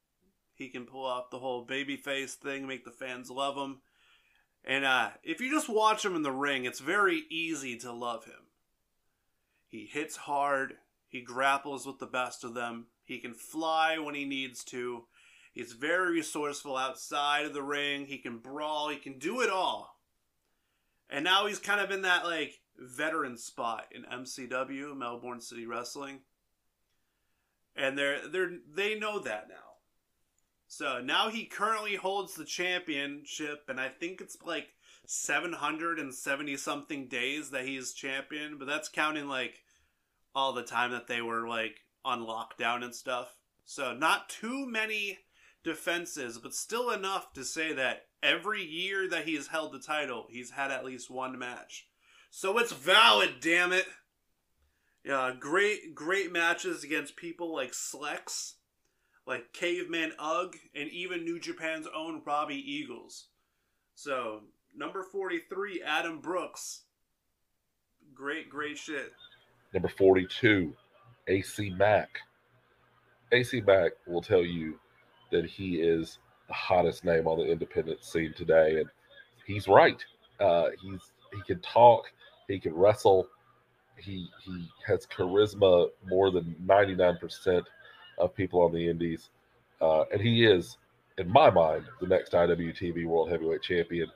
he 0.55 0.69
can 0.69 0.87
pull 0.87 1.05
off 1.05 1.31
the 1.31 1.39
whole 1.39 1.67
babyface 1.67 2.35
thing, 2.35 2.67
make 2.67 2.85
the 2.85 2.91
fans 2.91 3.31
love 3.31 3.57
him. 3.57 3.81
And 4.65 4.85
uh, 4.85 5.11
if 5.23 5.41
you 5.41 5.51
just 5.51 5.69
watch 5.69 6.05
him 6.05 6.17
in 6.17 6.23
the 6.23 6.33
ring, 6.33 6.65
it's 6.65 6.81
very 6.81 7.25
easy 7.31 7.77
to 7.79 7.93
love 7.93 8.25
him. 8.25 8.47
He 9.73 9.89
hits 9.91 10.17
hard, 10.17 10.75
he 11.09 11.23
grapples 11.23 11.87
with 11.87 11.99
the 11.99 12.07
best 12.07 12.45
of 12.45 12.53
them, 12.53 12.89
he 13.05 13.19
can 13.19 13.33
fly 13.33 13.97
when 13.97 14.15
he 14.15 14.27
needs 14.27 14.63
to. 14.65 15.05
He's 15.55 15.73
very 15.73 16.13
resourceful 16.13 16.77
outside 16.77 17.47
of 17.47 17.55
the 17.55 17.63
ring, 17.63 18.05
he 18.05 18.19
can 18.19 18.37
brawl, 18.37 18.91
he 18.91 18.99
can 18.99 19.19
do 19.19 19.41
it 19.41 19.49
all. 19.49 19.99
And 21.09 21.25
now 21.25 21.47
he's 21.47 21.59
kind 21.59 21.81
of 21.81 21.91
in 21.91 22.03
that 22.03 22.27
like 22.27 22.61
veteran 22.77 23.39
spot 23.39 23.87
in 23.93 24.03
MCW, 24.03 24.95
Melbourne 24.95 25.41
City 25.41 25.65
Wrestling. 25.65 26.21
And 27.75 27.97
they're 27.97 28.29
they're 28.29 28.59
they 28.71 28.99
know 28.99 29.21
that 29.21 29.49
now. 29.49 29.55
So 30.69 31.01
now 31.01 31.31
he 31.31 31.47
currently 31.47 31.97
holds 31.97 32.35
the 32.35 32.45
championship, 32.45 33.65
and 33.69 33.81
I 33.81 33.89
think 33.89 34.21
it's 34.21 34.37
like 34.45 34.75
770 35.07 36.57
something 36.57 37.09
days 37.09 37.51
that 37.51 37.67
he's 37.67 37.93
champion, 37.93 38.59
but 38.59 38.67
that's 38.67 38.89
counting 38.89 39.29
like 39.29 39.63
all 40.35 40.53
the 40.53 40.63
time 40.63 40.93
that 40.93 41.07
they 41.07 41.21
were 41.21 41.49
like 41.49 41.81
on 42.05 42.21
lockdown 42.21 42.83
and 42.83 42.95
stuff. 42.95 43.37
So 43.65 43.95
not 43.95 44.29
too 44.29 44.67
many 44.67 45.19
defenses, 45.65 46.39
but 46.39 46.55
still 46.55 46.91
enough 46.91 47.33
to 47.35 47.45
say 47.45 47.73
that 47.73 48.07
every 48.23 48.63
year 48.63 49.09
that 49.09 49.27
he's 49.27 49.49
held 49.49 49.73
the 49.73 49.79
title, 49.79 50.27
he's 50.31 50.51
had 50.51 50.71
at 50.71 50.85
least 50.85 51.11
one 51.11 51.39
match. 51.39 51.87
So 52.31 52.59
it's 52.59 52.73
valid, 52.73 53.37
damn 53.41 53.73
it. 53.73 53.87
Yeah, 55.05 55.33
great, 55.39 55.95
great 55.95 56.33
matches 56.33 56.85
against 56.85 57.17
people 57.17 57.53
like 57.53 57.73
Slex, 57.73 58.55
like 59.27 59.53
Caveman 59.53 60.13
Ugg, 60.19 60.57
and 60.75 60.89
even 60.91 61.25
New 61.25 61.41
Japan's 61.41 61.89
own 61.95 62.23
Robbie 62.25 62.55
Eagles. 62.55 63.27
So, 63.95 64.45
number 64.77 65.03
43, 65.03 65.83
Adam 65.85 66.21
Brooks. 66.21 66.83
Great, 68.15 68.49
great 68.49 68.79
shit. 68.79 69.13
Number 69.73 69.89
42, 69.89 70.75
AC 71.29 71.71
Mack. 71.71 72.19
AC 73.33 73.63
Mack 73.63 73.93
will 74.07 74.23
tell 74.23 74.45
you 74.45 74.79
that 75.31 75.47
he 75.47 75.77
is 75.77 76.19
the 76.49 76.55
hottest 76.55 77.05
name 77.05 77.27
on 77.27 77.39
the 77.39 77.51
independent 77.51 78.05
scene 78.05 78.35
today, 78.37 78.81
and 78.81 78.89
he's 79.47 79.67
right. 79.67 80.05
Uh, 80.39 80.69
he's 80.83 81.01
he 81.33 81.41
can 81.47 81.61
talk, 81.63 82.05
he 82.49 82.59
can 82.59 82.75
wrestle, 82.75 83.27
he 83.97 84.29
he 84.45 84.69
has 84.87 85.07
charisma 85.07 85.89
more 86.07 86.31
than 86.31 86.55
ninety 86.65 86.95
nine 86.95 87.17
percent 87.17 87.65
of 88.19 88.35
people 88.35 88.61
on 88.61 88.73
the 88.73 88.89
Indies, 88.89 89.31
uh, 89.81 90.05
and 90.13 90.21
he 90.21 90.45
is, 90.45 90.77
in 91.19 91.29
my 91.31 91.49
mind, 91.51 91.85
the 92.01 92.07
next 92.07 92.33
IWTV 92.33 93.07
World 93.07 93.31
Heavyweight 93.31 93.63
Champion. 93.63 94.09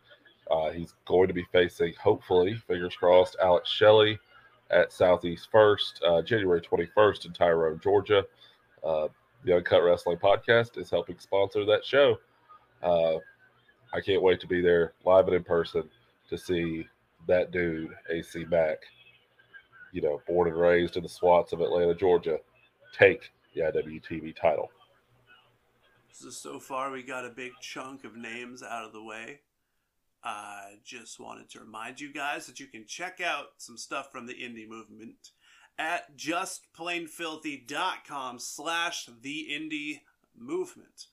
Uh, 0.51 0.71
he's 0.71 0.95
going 1.07 1.29
to 1.29 1.35
be 1.35 1.47
facing, 1.53 1.93
hopefully, 2.01 2.55
fingers 2.67 2.95
crossed, 2.97 3.37
Alex 3.43 3.69
Shelley 3.71 4.19
at 4.71 4.93
Southeast 4.93 5.49
First, 5.51 6.03
uh, 6.07 6.23
January 6.23 6.61
21st 6.61 7.27
in 7.27 7.33
Tyrone, 7.33 7.81
Georgia. 7.83 8.25
Uh, 8.85 9.09
the 9.45 9.57
Uncut 9.57 9.83
Wrestling 9.83 10.19
Podcast 10.19 10.79
is 10.79 10.91
helping 10.91 11.19
sponsor 11.19 11.65
that 11.65 11.85
show. 11.85 12.19
Uh, 12.83 13.17
I 13.93 14.01
can't 14.01 14.23
wait 14.23 14.41
to 14.41 14.47
be 14.47 14.61
there 14.61 14.93
live 15.05 15.27
and 15.27 15.37
in 15.37 15.45
person 15.45 15.85
to 16.29 16.37
see 16.37 16.87
that 17.27 17.51
dude, 17.51 17.91
AC 18.11 18.45
Mack, 18.51 18.79
you 19.93 20.03
know, 20.03 20.21
born 20.27 20.49
and 20.49 20.59
raised 20.59 20.97
in 20.97 21.03
the 21.03 21.09
swats 21.09 21.53
of 21.53 21.61
Atlanta, 21.61 21.95
Georgia, 21.95 22.39
take 22.97 23.31
the 23.55 23.63
IWTV 23.63 24.35
title. 24.37 24.71
So, 26.11 26.31
so 26.31 26.59
far, 26.59 26.91
we 26.91 27.03
got 27.03 27.25
a 27.25 27.31
big 27.31 27.53
chunk 27.61 28.05
of 28.05 28.17
names 28.17 28.63
out 28.63 28.85
of 28.85 28.93
the 28.93 29.03
way. 29.03 29.41
I 30.25 30.77
just 30.85 31.21
wanted 31.21 31.51
to 31.51 31.61
remind 31.61 32.01
you 32.01 32.11
guys 32.13 32.47
that 32.47 32.61
you 32.61 32.67
can 32.67 32.87
check 32.87 33.21
out 33.21 33.49
some 33.59 33.77
stuff 33.77 34.11
from 34.11 34.27
the 34.27 34.35
indie 34.35 34.69
movement 34.69 35.31
at 35.79 36.17
justplainfilthy.com 36.17 38.39
slash 38.39 39.09
the 39.23 39.49
indie 39.51 40.01
movement. 40.37 41.07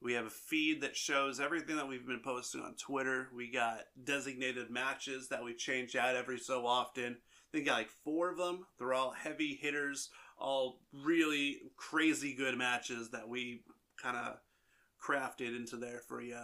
We 0.00 0.14
have 0.14 0.26
a 0.26 0.30
feed 0.30 0.80
that 0.80 0.96
shows 0.96 1.38
everything 1.38 1.76
that 1.76 1.86
we've 1.86 2.06
been 2.06 2.22
posting 2.24 2.60
on 2.60 2.74
Twitter. 2.74 3.28
We 3.34 3.52
got 3.52 3.82
designated 4.02 4.68
matches 4.68 5.28
that 5.28 5.44
we 5.44 5.54
change 5.54 5.94
out 5.94 6.16
every 6.16 6.38
so 6.38 6.66
often. 6.66 7.18
They 7.52 7.60
got 7.60 7.78
like 7.78 7.90
four 8.02 8.30
of 8.30 8.38
them. 8.38 8.66
They're 8.78 8.94
all 8.94 9.12
heavy 9.12 9.54
hitters, 9.54 10.10
all 10.38 10.80
really 11.04 11.60
crazy 11.76 12.34
good 12.34 12.58
matches 12.58 13.10
that 13.10 13.28
we 13.28 13.62
kind 14.02 14.16
of 14.16 14.38
crafted 15.00 15.56
into 15.56 15.76
there 15.76 16.00
for 16.08 16.20
you. 16.20 16.40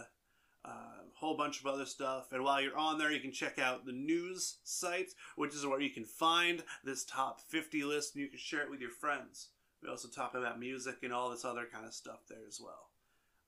A 0.65 0.69
uh, 0.69 0.73
whole 1.15 1.37
bunch 1.37 1.59
of 1.59 1.67
other 1.67 1.85
stuff. 1.85 2.31
And 2.31 2.43
while 2.43 2.61
you're 2.61 2.77
on 2.77 2.97
there, 2.97 3.11
you 3.11 3.19
can 3.19 3.31
check 3.31 3.59
out 3.59 3.85
the 3.85 3.91
news 3.91 4.57
site, 4.63 5.11
which 5.35 5.53
is 5.53 5.65
where 5.65 5.81
you 5.81 5.89
can 5.89 6.05
find 6.05 6.63
this 6.83 7.05
top 7.05 7.41
50 7.41 7.83
list 7.83 8.15
and 8.15 8.23
you 8.23 8.29
can 8.29 8.39
share 8.39 8.61
it 8.63 8.69
with 8.69 8.81
your 8.81 8.89
friends. 8.89 9.49
We 9.81 9.89
also 9.89 10.07
talk 10.07 10.33
about 10.35 10.59
music 10.59 10.97
and 11.03 11.13
all 11.13 11.29
this 11.29 11.45
other 11.45 11.65
kind 11.71 11.85
of 11.85 11.93
stuff 11.93 12.21
there 12.29 12.45
as 12.47 12.59
well. 12.61 12.89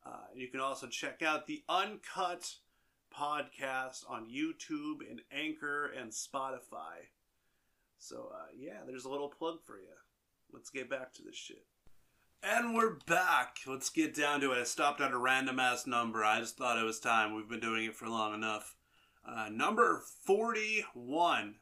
Uh, 0.06 0.28
you 0.34 0.48
can 0.48 0.60
also 0.60 0.88
check 0.88 1.22
out 1.22 1.48
the 1.48 1.64
Uncut 1.70 2.56
podcast 3.16 4.10
on 4.10 4.30
YouTube 4.30 5.00
and 5.10 5.22
Anchor 5.32 5.88
and 5.88 6.12
Spotify. 6.12 7.10
So, 8.00 8.32
uh, 8.34 8.48
yeah, 8.58 8.80
there's 8.88 9.06
a 9.06 9.10
little 9.10 9.30
plug 9.30 9.62
for 9.64 9.78
you. 9.78 9.94
Let's 10.52 10.70
get 10.70 10.90
back 10.90 11.14
to 11.14 11.22
this 11.24 11.36
shit. 11.36 11.66
And 12.44 12.74
we're 12.74 12.96
back. 13.06 13.58
Let's 13.68 13.92
get 13.92 14.16
down 14.16 14.42
to 14.42 14.52
it. 14.52 14.58
I 14.58 14.64
stopped 14.64 15.00
at 15.00 15.12
a 15.12 15.18
random 15.18 15.60
ass 15.60 15.86
number. 15.86 16.24
I 16.24 16.40
just 16.40 16.58
thought 16.58 16.80
it 16.80 16.84
was 16.84 17.00
time. 17.00 17.36
We've 17.36 17.48
been 17.48 17.60
doing 17.60 17.86
it 17.86 17.96
for 17.96 18.08
long 18.08 18.34
enough. 18.34 18.76
Uh, 19.24 19.50
number 19.52 20.02
41. 20.26 21.58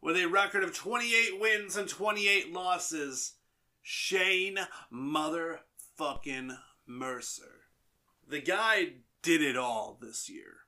With 0.00 0.16
a 0.16 0.26
record 0.26 0.64
of 0.64 0.74
28 0.74 1.40
wins 1.40 1.76
and 1.76 1.88
28 1.88 2.52
losses, 2.52 3.34
Shane 3.80 4.58
motherfucking 4.92 6.56
Mercer. 6.84 7.60
The 8.28 8.40
guy 8.40 8.94
did 9.22 9.40
it 9.40 9.56
all 9.56 9.98
this 10.00 10.28
year. 10.28 10.62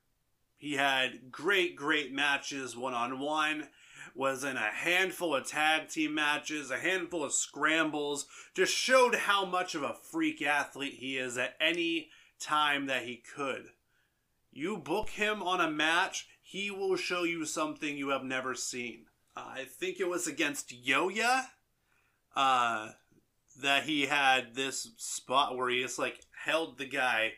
He 0.57 0.75
had 0.75 1.33
great, 1.33 1.75
great 1.75 2.13
matches 2.13 2.77
one 2.77 2.95
on 2.95 3.19
one 3.19 3.67
was 4.15 4.45
in 4.45 4.57
a 4.57 4.71
handful 4.71 5.35
of 5.35 5.47
tag 5.47 5.89
team 5.89 6.15
matches, 6.15 6.71
a 6.71 6.79
handful 6.79 7.25
of 7.25 7.33
scrambles, 7.33 8.27
just 8.55 8.73
showed 8.73 9.15
how 9.15 9.45
much 9.45 9.75
of 9.75 9.83
a 9.83 9.95
freak 9.95 10.41
athlete 10.41 10.95
he 10.95 11.19
is 11.19 11.37
at 11.37 11.57
any 11.61 12.09
time 12.39 12.87
that 12.87 13.03
he 13.03 13.17
could. 13.17 13.71
You 14.53 14.77
book 14.77 15.11
him 15.11 15.43
on 15.43 15.61
a 15.61 15.71
match, 15.71 16.29
he 16.41 16.71
will 16.71 16.97
show 16.97 17.25
you 17.25 17.45
something 17.45 17.97
you 17.97 18.11
have 18.11 18.23
never 18.23 18.55
seen. 18.55 19.07
Uh, 19.37 19.45
I 19.47 19.65
think 19.65 19.99
it 19.99 20.09
was 20.09 20.29
against 20.29 20.73
Yoya. 20.85 21.47
Uh, 22.37 22.91
that 23.61 23.85
he 23.85 24.07
had 24.07 24.55
this 24.55 24.91
spot 24.97 25.57
where 25.57 25.69
he 25.69 25.83
just 25.83 25.99
like 25.99 26.21
held 26.45 26.79
the 26.79 26.87
guy 26.87 27.33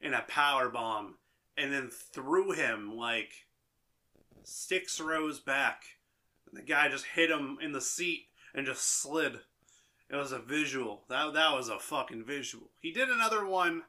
in 0.00 0.14
a 0.14 0.24
power 0.28 0.68
bomb 0.68 1.16
and 1.56 1.72
then 1.72 1.90
threw 1.90 2.52
him 2.52 2.96
like 2.96 3.32
six 4.42 5.00
rows 5.00 5.40
back. 5.40 5.82
And 6.52 6.60
the 6.60 6.66
guy 6.66 6.88
just 6.88 7.06
hit 7.06 7.30
him 7.30 7.58
in 7.62 7.72
the 7.72 7.80
seat 7.80 8.26
and 8.54 8.66
just 8.66 9.00
slid. 9.00 9.40
It 10.10 10.16
was 10.16 10.32
a 10.32 10.38
visual. 10.38 11.04
That 11.08 11.32
that 11.32 11.54
was 11.54 11.70
a 11.70 11.78
fucking 11.78 12.24
visual. 12.24 12.70
He 12.78 12.92
did 12.92 13.08
another 13.08 13.46
one. 13.46 13.82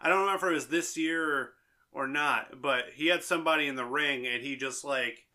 I 0.00 0.08
don't 0.08 0.20
remember 0.20 0.46
if 0.46 0.52
it 0.52 0.54
was 0.54 0.66
this 0.68 0.96
year 0.96 1.52
or, 1.92 2.06
not, 2.06 2.62
but 2.62 2.84
he 2.94 3.08
had 3.08 3.24
somebody 3.24 3.66
in 3.66 3.74
the 3.74 3.84
ring 3.84 4.26
and 4.26 4.42
he 4.42 4.56
just 4.56 4.84
like 4.84 5.26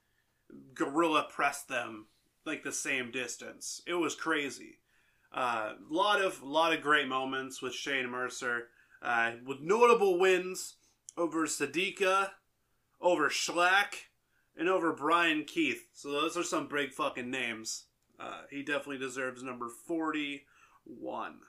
gorilla 0.74 1.27
pressed 1.30 1.68
them 1.68 2.08
like 2.46 2.63
the 2.63 2.72
same 2.72 3.12
distance. 3.12 3.82
It 3.86 3.96
was 3.96 4.15
crazy. 4.15 4.80
A 5.34 5.39
uh, 5.39 5.74
lot 5.89 6.22
of 6.22 6.42
lot 6.44 6.74
of 6.74 6.82
great 6.82 7.08
moments 7.08 7.62
with 7.62 7.74
Shane 7.74 8.10
Mercer, 8.10 8.70
uh, 9.01 9.32
with 9.46 9.60
notable 9.60 10.18
wins 10.18 10.75
over 11.18 11.46
Sadika, 11.46 12.30
over 13.01 13.30
Shlak, 13.30 14.06
and 14.57 14.69
over 14.69 14.93
Brian 14.93 15.43
Keith. 15.43 15.88
So 15.93 16.12
those 16.12 16.38
are 16.38 16.43
some 16.43 16.67
big 16.67 16.91
fucking 16.91 17.29
names. 17.29 17.85
Uh, 18.19 18.41
he 18.50 18.63
definitely 18.63 18.97
deserves 18.97 19.43
number 19.43 19.67
forty-one. 19.88 21.39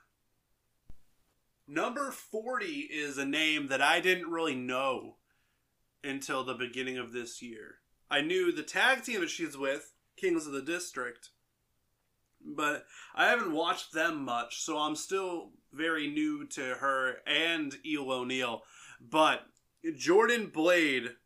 Number 1.69 2.13
40 2.13 2.65
is 2.65 3.19
a 3.19 3.25
name 3.25 3.67
that 3.69 3.83
I 3.83 3.99
didn't 3.99 4.31
really 4.31 4.55
know 4.55 5.17
until 6.05 6.45
the 6.45 6.55
beginning 6.55 6.97
of 6.97 7.13
this 7.13 7.43
year. 7.43 7.79
I 8.09 8.21
knew 8.21 8.53
the 8.53 8.63
tag 8.63 9.03
team 9.03 9.21
that 9.21 9.31
she's 9.31 9.57
with, 9.57 9.93
Kings 10.17 10.47
of 10.47 10.53
the 10.53 10.63
District, 10.63 11.31
but 12.41 12.85
I 13.17 13.27
haven't 13.27 13.53
watched 13.53 13.93
them 13.93 14.25
much, 14.25 14.63
so 14.63 14.79
I'm 14.79 14.95
still 14.95 15.51
very 15.73 16.07
new 16.07 16.47
to 16.49 16.77
her 16.77 17.17
and 17.27 17.77
Eel 17.85 18.13
O'Neill. 18.13 18.63
But 19.01 19.43
Jordan 19.97 20.51
Blade 20.55 21.17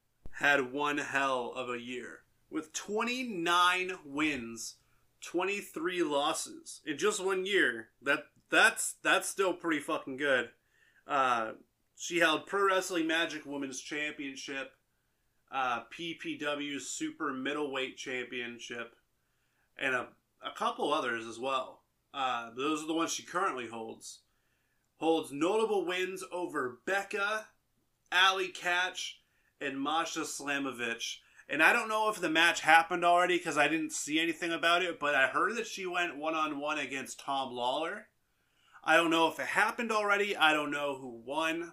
had 0.40 0.73
one 0.73 0.97
hell 0.97 1.52
of 1.54 1.68
a 1.68 1.78
year 1.78 2.20
with 2.50 2.73
29 2.73 3.92
wins, 4.06 4.76
23 5.20 6.02
losses 6.02 6.80
in 6.87 6.97
just 6.97 7.23
one 7.23 7.44
year. 7.44 7.88
That 8.00 8.25
that's 8.50 8.94
that's 9.02 9.28
still 9.28 9.52
pretty 9.52 9.80
fucking 9.80 10.16
good. 10.16 10.49
Uh, 11.06 11.52
she 11.94 12.20
held 12.20 12.47
Pro 12.47 12.66
Wrestling 12.66 13.06
Magic 13.06 13.44
Women's 13.44 13.80
Championship, 13.80 14.73
uh, 15.52 15.80
PPW 15.97 16.80
Super 16.80 17.35
Middleweight 17.35 17.99
Championship, 17.99 18.94
and 19.78 19.94
a, 19.94 20.09
a 20.42 20.56
couple 20.56 20.90
others 20.90 21.26
as 21.26 21.38
well. 21.38 21.82
Uh, 22.14 22.49
those 22.56 22.82
are 22.82 22.87
the 22.87 22.94
ones 22.94 23.12
she 23.12 23.23
currently 23.25 23.68
holds. 23.68 24.20
Holds 24.97 25.32
notable 25.32 25.85
wins 25.87 26.25
over 26.32 26.78
Becca, 26.87 27.47
Allie 28.11 28.52
Katch, 28.52 29.19
and 29.61 29.81
Masha 29.81 30.21
Slamovich. 30.21 31.17
And 31.49 31.62
I 31.62 31.73
don't 31.73 31.88
know 31.88 32.09
if 32.09 32.21
the 32.21 32.31
match 32.31 32.61
happened 32.61 33.05
already 33.05 33.37
because 33.37 33.59
I 33.59 33.67
didn't 33.67 33.93
see 33.93 34.21
anything 34.21 34.52
about 34.52 34.83
it, 34.83 35.00
but 35.00 35.14
I 35.14 35.26
heard 35.26 35.57
that 35.57 35.67
she 35.67 35.85
went 35.85 36.17
one 36.17 36.35
on 36.35 36.61
one 36.61 36.79
against 36.79 37.21
Tom 37.21 37.52
Lawlor. 37.52 38.02
I 38.85 38.97
don't 38.97 39.11
know 39.11 39.29
if 39.29 39.38
it 39.40 39.47
happened 39.47 39.90
already. 39.90 40.37
I 40.37 40.52
don't 40.52 40.71
know 40.71 40.97
who 40.97 41.23
won. 41.25 41.73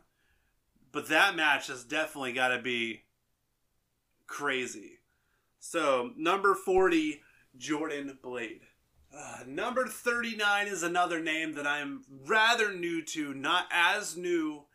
But 0.92 1.10
that 1.10 1.36
match 1.36 1.68
has 1.68 1.84
definitely 1.84 2.34
got 2.34 2.50
to 2.50 2.62
be 2.62 3.04
crazy. 4.26 5.00
So, 5.60 6.12
number 6.18 6.56
40, 6.56 7.22
Jordan 7.58 8.18
Blade. 8.22 8.62
Uh, 9.16 9.40
number 9.48 9.86
39 9.88 10.68
is 10.68 10.84
another 10.84 11.20
name 11.20 11.54
that 11.54 11.68
I'm 11.68 12.04
rather 12.26 12.74
new 12.74 13.04
to, 13.04 13.34
not 13.34 13.66
as 13.72 14.18
new 14.18 14.66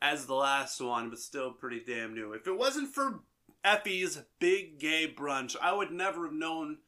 as 0.00 0.26
the 0.26 0.34
last 0.34 0.80
one, 0.80 1.10
but 1.10 1.18
still 1.18 1.52
pretty 1.52 1.82
damn 1.86 2.14
new. 2.14 2.32
If 2.32 2.46
it 2.46 2.56
wasn't 2.56 2.94
for 2.94 3.20
Effy's 3.64 4.22
Big 4.38 4.78
Gay 4.78 5.12
Brunch, 5.12 5.56
I 5.60 5.72
would 5.72 5.90
never 5.90 6.24
have 6.24 6.34
known 6.34 6.78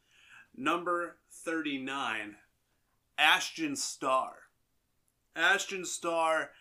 number 0.55 1.17
39, 1.43 2.35
Ashton 3.17 3.75
Starr. 3.75 4.33
Ashton 5.35 5.85
Starr 5.85 6.51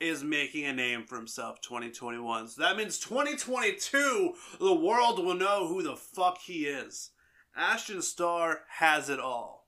is 0.00 0.22
making 0.22 0.64
a 0.64 0.72
name 0.72 1.04
for 1.04 1.16
himself 1.16 1.60
2021. 1.60 2.48
So 2.48 2.62
that 2.62 2.76
means 2.76 2.98
2022, 2.98 4.34
the 4.60 4.74
world 4.74 5.24
will 5.24 5.34
know 5.34 5.66
who 5.66 5.82
the 5.82 5.96
fuck 5.96 6.38
he 6.38 6.66
is. 6.66 7.10
Ashton 7.56 8.02
Starr 8.02 8.60
has 8.78 9.08
it 9.08 9.18
all. 9.18 9.66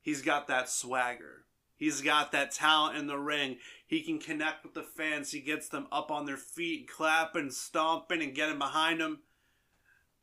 He's 0.00 0.22
got 0.22 0.46
that 0.46 0.68
swagger. 0.68 1.44
He's 1.80 2.02
got 2.02 2.30
that 2.32 2.50
talent 2.50 2.98
in 2.98 3.06
the 3.06 3.16
ring. 3.16 3.56
He 3.86 4.02
can 4.02 4.18
connect 4.18 4.64
with 4.64 4.74
the 4.74 4.82
fans. 4.82 5.32
He 5.32 5.40
gets 5.40 5.66
them 5.66 5.86
up 5.90 6.10
on 6.10 6.26
their 6.26 6.36
feet, 6.36 6.86
clapping, 6.86 7.50
stomping, 7.50 8.20
and 8.20 8.34
getting 8.34 8.58
behind 8.58 9.00
him. 9.00 9.20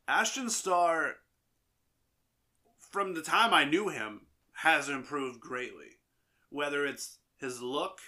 Ashton 0.07 0.51
Starr, 0.51 1.15
from 2.91 3.15
the 3.15 3.23
time 3.23 3.55
I 3.55 3.65
knew 3.65 3.89
him, 3.89 4.27
has 4.57 4.87
improved 4.87 5.39
greatly. 5.39 5.97
Whether 6.51 6.85
it's 6.85 7.17
his 7.39 7.59
look, 7.59 8.01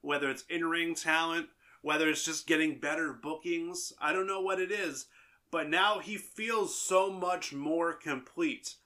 whether 0.00 0.30
it's 0.30 0.44
in 0.48 0.64
ring 0.64 0.94
talent, 0.94 1.48
whether 1.82 2.08
it's 2.08 2.24
just 2.24 2.46
getting 2.46 2.78
better 2.78 3.12
bookings. 3.12 3.92
I 4.00 4.12
don't 4.12 4.28
know 4.28 4.40
what 4.40 4.60
it 4.60 4.70
is, 4.70 5.06
but 5.50 5.68
now 5.68 5.98
he 5.98 6.16
feels 6.16 6.80
so 6.80 7.10
much 7.10 7.52
more 7.52 7.94
complete. 7.94 8.76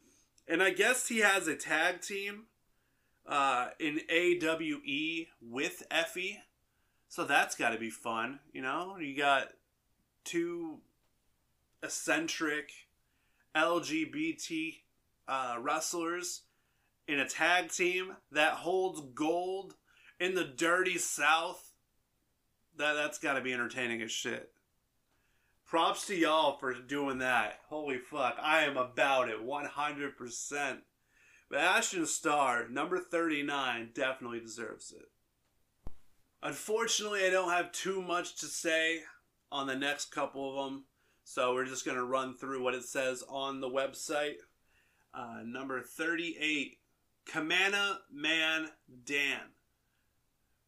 And 0.49 0.63
I 0.63 0.71
guess 0.71 1.09
he 1.09 1.19
has 1.19 1.47
a 1.49 1.55
tag 1.55 2.01
team 2.01 2.45
uh, 3.27 3.69
in 3.79 4.01
AWE 4.11 5.27
with 5.41 5.83
Effy. 5.91 6.39
So 7.09 7.25
that's 7.25 7.55
got 7.55 7.71
to 7.71 7.79
be 7.79 7.91
fun, 7.91 8.41
you 8.53 8.63
know? 8.63 8.97
You 8.99 9.17
got 9.17 9.49
two 10.25 10.79
eccentric 11.83 12.71
LGBT 13.55 14.77
uh, 15.29 15.57
wrestlers 15.61 16.43
in 17.07 17.21
a 17.21 17.29
tag 17.29 17.71
team 17.71 18.17
that 18.33 18.55
holds 18.55 19.01
gold 19.15 19.75
in 20.19 20.35
the 20.35 20.45
dirty 20.45 20.99
South. 20.99 21.73
That 22.77 22.95
that's 22.95 23.19
got 23.19 23.35
to 23.35 23.41
be 23.41 23.53
entertaining 23.53 24.03
as 24.03 24.11
shit. 24.11 24.51
Props 25.67 26.07
to 26.07 26.17
y'all 26.17 26.57
for 26.59 26.75
doing 26.75 27.19
that. 27.19 27.61
Holy 27.69 27.99
fuck, 27.99 28.37
I 28.41 28.65
am 28.65 28.77
about 28.77 29.29
it 29.29 29.45
100%. 29.45 30.79
But 31.55 31.63
Ashton 31.63 32.05
Starr, 32.07 32.69
number 32.69 32.99
39, 32.99 33.91
definitely 33.95 34.41
deserves 34.41 34.91
it. 34.91 35.09
Unfortunately, 36.43 37.25
I 37.25 37.31
don't 37.31 37.53
have 37.53 37.71
too 37.71 38.03
much 38.03 38.41
to 38.41 38.47
say 38.47 39.03
on 39.53 39.69
the 39.69 39.77
next 39.77 40.07
couple 40.07 40.51
of 40.51 40.65
them, 40.65 40.87
so 41.23 41.55
we're 41.55 41.65
just 41.65 41.85
going 41.85 41.97
to 41.97 42.03
run 42.03 42.37
through 42.37 42.61
what 42.61 42.75
it 42.75 42.83
says 42.83 43.23
on 43.29 43.61
the 43.61 43.71
website. 43.71 44.39
Uh, 45.15 45.43
number 45.45 45.81
38, 45.81 46.79
Kamana 47.25 47.99
Man 48.13 48.71
Dan 49.05 49.53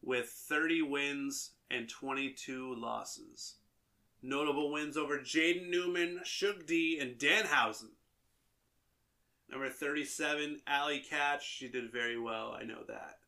with 0.01 0.27
30 0.27 0.83
wins 0.83 1.51
and 1.69 1.89
22 1.89 2.75
losses. 2.75 3.55
Notable 4.21 4.71
wins 4.71 4.95
over 4.95 5.19
Jaden 5.19 5.69
Newman, 5.69 6.21
Shug 6.23 6.65
D, 6.65 6.97
and 6.97 7.17
Danhausen. 7.17 7.96
Number 9.49 9.69
37, 9.69 10.61
Allie 10.67 11.03
Katch. 11.09 11.41
She 11.41 11.69
did 11.69 11.91
very 11.91 12.19
well, 12.19 12.57
I 12.59 12.63
know 12.63 12.83
that. 12.87 13.19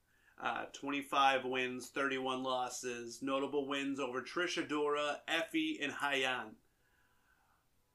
Uh, 0.41 0.65
25 0.73 1.45
wins, 1.45 1.89
31 1.89 2.43
losses. 2.43 3.19
Notable 3.21 3.67
wins 3.67 3.99
over 3.99 4.21
Trish 4.21 4.61
Adora, 4.63 5.17
Effy, 5.29 5.83
and 5.83 5.91
Hyan. 5.91 6.55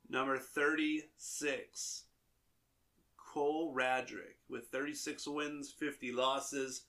Number 0.08 0.38
36, 0.38 2.04
Cole 3.16 3.74
Radrick 3.74 4.36
with 4.48 4.68
36 4.68 5.26
wins, 5.26 5.72
50 5.72 6.12
losses. 6.12 6.82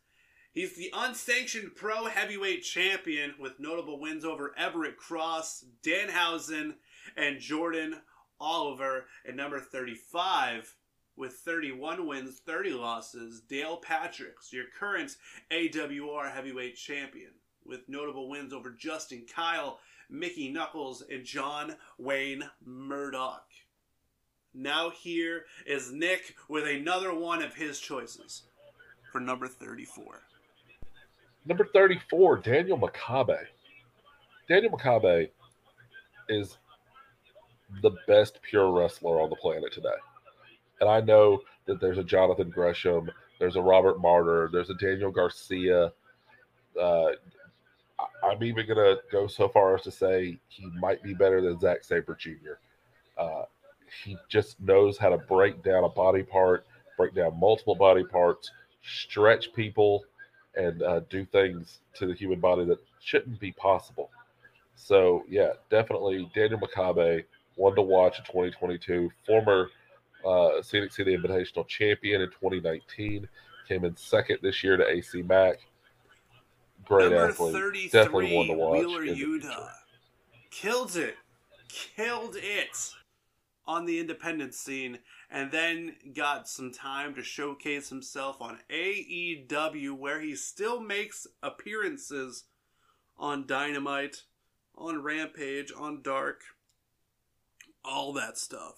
He's 0.53 0.75
the 0.75 0.91
unsanctioned 0.93 1.75
pro 1.75 2.05
heavyweight 2.05 2.63
champion 2.63 3.33
with 3.39 3.59
notable 3.59 3.99
wins 3.99 4.23
over 4.23 4.53
Everett 4.57 4.97
Cross, 4.97 5.65
Danhausen, 5.83 6.75
and 7.17 7.39
Jordan 7.39 8.01
Oliver. 8.39 9.05
And 9.25 9.35
number 9.35 9.59
35 9.59 10.75
with 11.17 11.33
31 11.33 12.07
wins, 12.07 12.39
30 12.45 12.71
losses, 12.71 13.41
Dale 13.41 13.77
Patricks, 13.77 14.51
your 14.51 14.65
current 14.77 15.15
AWR 15.51 16.31
heavyweight 16.31 16.75
champion, 16.75 17.31
with 17.65 17.87
notable 17.87 18.29
wins 18.29 18.53
over 18.53 18.71
Justin 18.71 19.25
Kyle, 19.33 19.79
Mickey 20.09 20.51
Knuckles, 20.51 21.03
and 21.09 21.23
John 21.25 21.75
Wayne 21.97 22.43
Murdoch. 22.65 23.47
Now 24.53 24.89
here 24.89 25.45
is 25.65 25.91
Nick 25.91 26.35
with 26.47 26.65
another 26.65 27.13
one 27.13 27.41
of 27.41 27.55
his 27.55 27.79
choices 27.79 28.43
for 29.11 29.19
number 29.19 29.47
34. 29.47 30.21
Number 31.45 31.67
34, 31.73 32.37
Daniel 32.37 32.77
Makabe. 32.77 33.37
Daniel 34.47 34.71
Makabe 34.71 35.29
is 36.29 36.57
the 37.81 37.91
best 38.07 38.39
pure 38.41 38.71
wrestler 38.71 39.21
on 39.21 39.29
the 39.29 39.35
planet 39.35 39.73
today. 39.73 39.89
And 40.81 40.89
I 40.89 41.01
know 41.01 41.41
that 41.65 41.79
there's 41.79 41.97
a 41.97 42.03
Jonathan 42.03 42.49
Gresham 42.49 43.09
There's 43.39 43.55
a 43.55 43.61
Robert 43.61 43.99
Martyr. 43.99 44.49
There's 44.51 44.69
a 44.69 44.75
Daniel 44.75 45.11
Garcia. 45.11 45.91
Uh, 46.79 47.07
I'm 48.23 48.43
even 48.43 48.67
to 48.67 48.97
go 49.11 49.27
so 49.27 49.47
far 49.47 49.75
as 49.75 49.81
to 49.83 49.91
say 49.91 50.37
he 50.47 50.65
might 50.79 51.01
be 51.01 51.13
better 51.13 51.41
than 51.41 51.59
Zach 51.59 51.83
Sabre 51.83 52.15
Jr. 52.15 52.53
Uh, 53.17 53.43
he 54.03 54.17
just 54.27 54.59
knows 54.59 54.97
how 54.97 55.09
to 55.09 55.17
break 55.17 55.63
down 55.63 55.83
a 55.83 55.89
body 55.89 56.23
part, 56.23 56.65
break 56.97 57.13
down 57.13 57.39
multiple 57.39 57.75
body 57.75 58.03
parts, 58.03 58.51
stretch 58.83 59.53
people, 59.53 60.03
and 60.55 60.81
uh, 60.83 61.01
do 61.09 61.25
things 61.25 61.79
to 61.93 62.07
the 62.07 62.13
human 62.13 62.39
body 62.39 62.65
that 62.65 62.79
shouldn't 62.99 63.39
be 63.39 63.51
possible. 63.53 64.09
So, 64.75 65.23
yeah, 65.29 65.53
definitely 65.69 66.29
Daniel 66.35 66.59
Makabe, 66.59 67.23
one 67.55 67.75
to 67.75 67.81
watch 67.81 68.19
in 68.19 68.25
2022, 68.25 69.09
former 69.25 69.69
uh, 70.25 70.61
Scenic 70.61 70.91
City 70.91 71.15
Invitational 71.15 71.67
champion 71.67 72.21
in 72.21 72.29
2019, 72.29 73.27
came 73.67 73.85
in 73.85 73.95
second 73.95 74.39
this 74.41 74.63
year 74.63 74.77
to 74.77 74.87
AC 74.87 75.21
Mack 75.23 75.59
great 76.85 77.11
Number 77.11 77.29
athlete. 77.29 77.53
33, 77.53 77.89
Definitely 77.89 78.35
one 78.35 78.47
to 78.47 78.53
watch. 78.53 78.79
Wheeler 78.79 79.05
Yuta. 79.05 79.69
Killed 80.51 80.95
it. 80.95 81.17
Killed 81.67 82.35
it 82.37 82.91
on 83.67 83.85
the 83.85 83.99
independent 83.99 84.53
scene 84.53 84.99
and 85.31 85.51
then 85.51 85.95
got 86.13 86.47
some 86.47 86.71
time 86.71 87.15
to 87.15 87.23
showcase 87.23 87.89
himself 87.89 88.39
on 88.39 88.59
AEW 88.69 89.91
where 89.97 90.21
he 90.21 90.35
still 90.35 90.79
makes 90.79 91.25
appearances 91.41 92.43
on 93.17 93.47
Dynamite, 93.47 94.21
on 94.77 95.01
Rampage, 95.01 95.73
on 95.75 96.01
Dark, 96.03 96.43
all 97.83 98.13
that 98.13 98.37
stuff. 98.37 98.75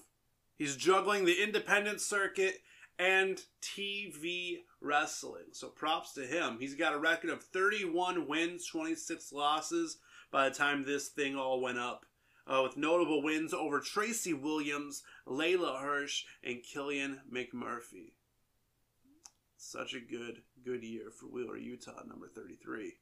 He's 0.58 0.76
juggling 0.76 1.26
the 1.26 1.42
independent 1.42 2.02
circuit 2.02 2.62
and 3.00 3.42
TV 3.62 4.60
wrestling. 4.82 5.46
So 5.52 5.68
props 5.68 6.14
to 6.14 6.22
him. 6.22 6.58
He's 6.60 6.76
got 6.76 6.94
a 6.94 7.00
record 7.00 7.30
of 7.30 7.44
31 7.44 8.28
wins, 8.28 8.66
26 8.66 9.32
losses 9.32 9.98
by 10.32 10.50
the 10.50 10.56
time 10.56 10.84
this 10.84 11.10
thing 11.10 11.36
all 11.36 11.62
went 11.62 11.78
up. 11.78 12.06
Uh, 12.48 12.62
with 12.64 12.78
notable 12.78 13.22
wins 13.22 13.54
over 13.54 13.82
Tracy 13.82 14.34
Williams, 14.34 15.04
Leyla 15.28 15.82
Hirsch, 15.82 16.24
and 16.42 16.64
Killian 16.64 17.20
McMurphy. 17.32 18.14
Such 19.58 19.94
a 19.94 20.00
good, 20.00 20.44
good 20.64 20.82
year 20.82 21.12
for 21.12 21.26
Wheeler, 21.26 21.58
Yuta, 21.58 22.08
number 22.08 22.30
33. 22.34 22.94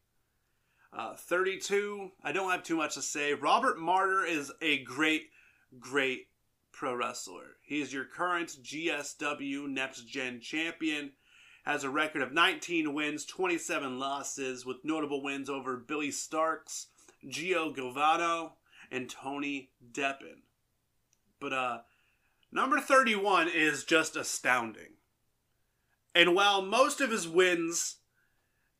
Uh, 0.92 1.14
32, 1.16 2.10
I 2.24 2.32
don't 2.32 2.50
have 2.50 2.64
too 2.64 2.78
much 2.78 2.96
to 2.96 3.04
say. 3.04 3.36
Robert 3.36 3.78
Martyr 3.78 4.26
is 4.26 4.52
a 4.64 4.84
great, 4.84 5.30
great 5.80 6.28
pro 6.76 6.94
wrestler. 6.94 7.56
He 7.64 7.82
is 7.82 7.94
your 7.94 8.06
current 8.06 8.58
GSW 8.62 9.68
Next 9.70 10.02
Gen 10.08 10.42
champion. 10.42 11.14
Has 11.64 11.84
a 11.84 11.90
record 11.90 12.22
of 12.22 12.32
19 12.32 12.94
wins, 12.94 13.26
27 13.26 13.98
losses, 13.98 14.66
with 14.66 14.84
notable 14.84 15.24
wins 15.24 15.50
over 15.50 15.78
Billy 15.78 16.12
Starks, 16.12 16.88
Gio 17.28 17.76
Govado, 17.76 18.52
and 18.92 19.10
Tony 19.10 19.72
Deppen. 19.92 20.44
But 21.40 21.54
uh, 21.54 21.78
number 22.52 22.80
31 22.80 23.48
is 23.48 23.84
just 23.84 24.16
astounding. 24.16 24.94
And 26.14 26.36
while 26.36 26.62
most 26.62 27.02
of 27.02 27.10
his 27.10 27.28
wins 27.28 27.98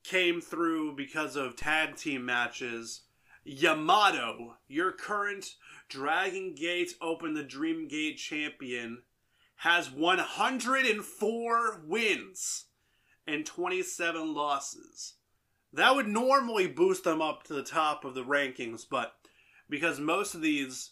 came 0.04 0.42
through 0.42 0.96
because 0.96 1.36
of 1.36 1.56
tag 1.56 1.96
team 1.96 2.24
matches, 2.24 3.02
Yamato, 3.44 4.58
your 4.68 4.92
current 4.92 5.56
Dragon 5.90 6.56
Gate 6.56 6.94
Open 7.02 7.34
the 7.34 7.44
Dream 7.44 7.88
Gate 7.88 8.18
champion, 8.18 9.04
has 9.58 9.90
104 9.90 11.82
wins 11.86 12.66
and 13.28 13.46
27 13.46 14.34
losses. 14.34 15.14
That 15.74 15.96
would 15.96 16.08
normally 16.08 16.68
boost 16.68 17.04
them 17.04 17.22
up 17.22 17.44
to 17.44 17.54
the 17.54 17.64
top 17.64 18.06
of 18.06 18.14
the 18.14 18.24
rankings, 18.24 18.86
but 18.90 19.16
because 19.70 20.00
most 20.00 20.36
of 20.36 20.42
these 20.42 20.92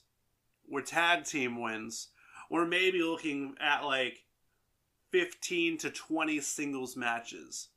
were 0.68 0.82
tag 0.82 1.26
team 1.26 1.62
wins, 1.62 2.10
we're 2.50 2.66
maybe 2.66 3.02
looking 3.02 3.56
at 3.60 3.86
like 3.86 4.24
15 5.12 5.78
to 5.80 5.90
20 5.90 6.42
singles 6.42 6.98
matches. 6.98 7.70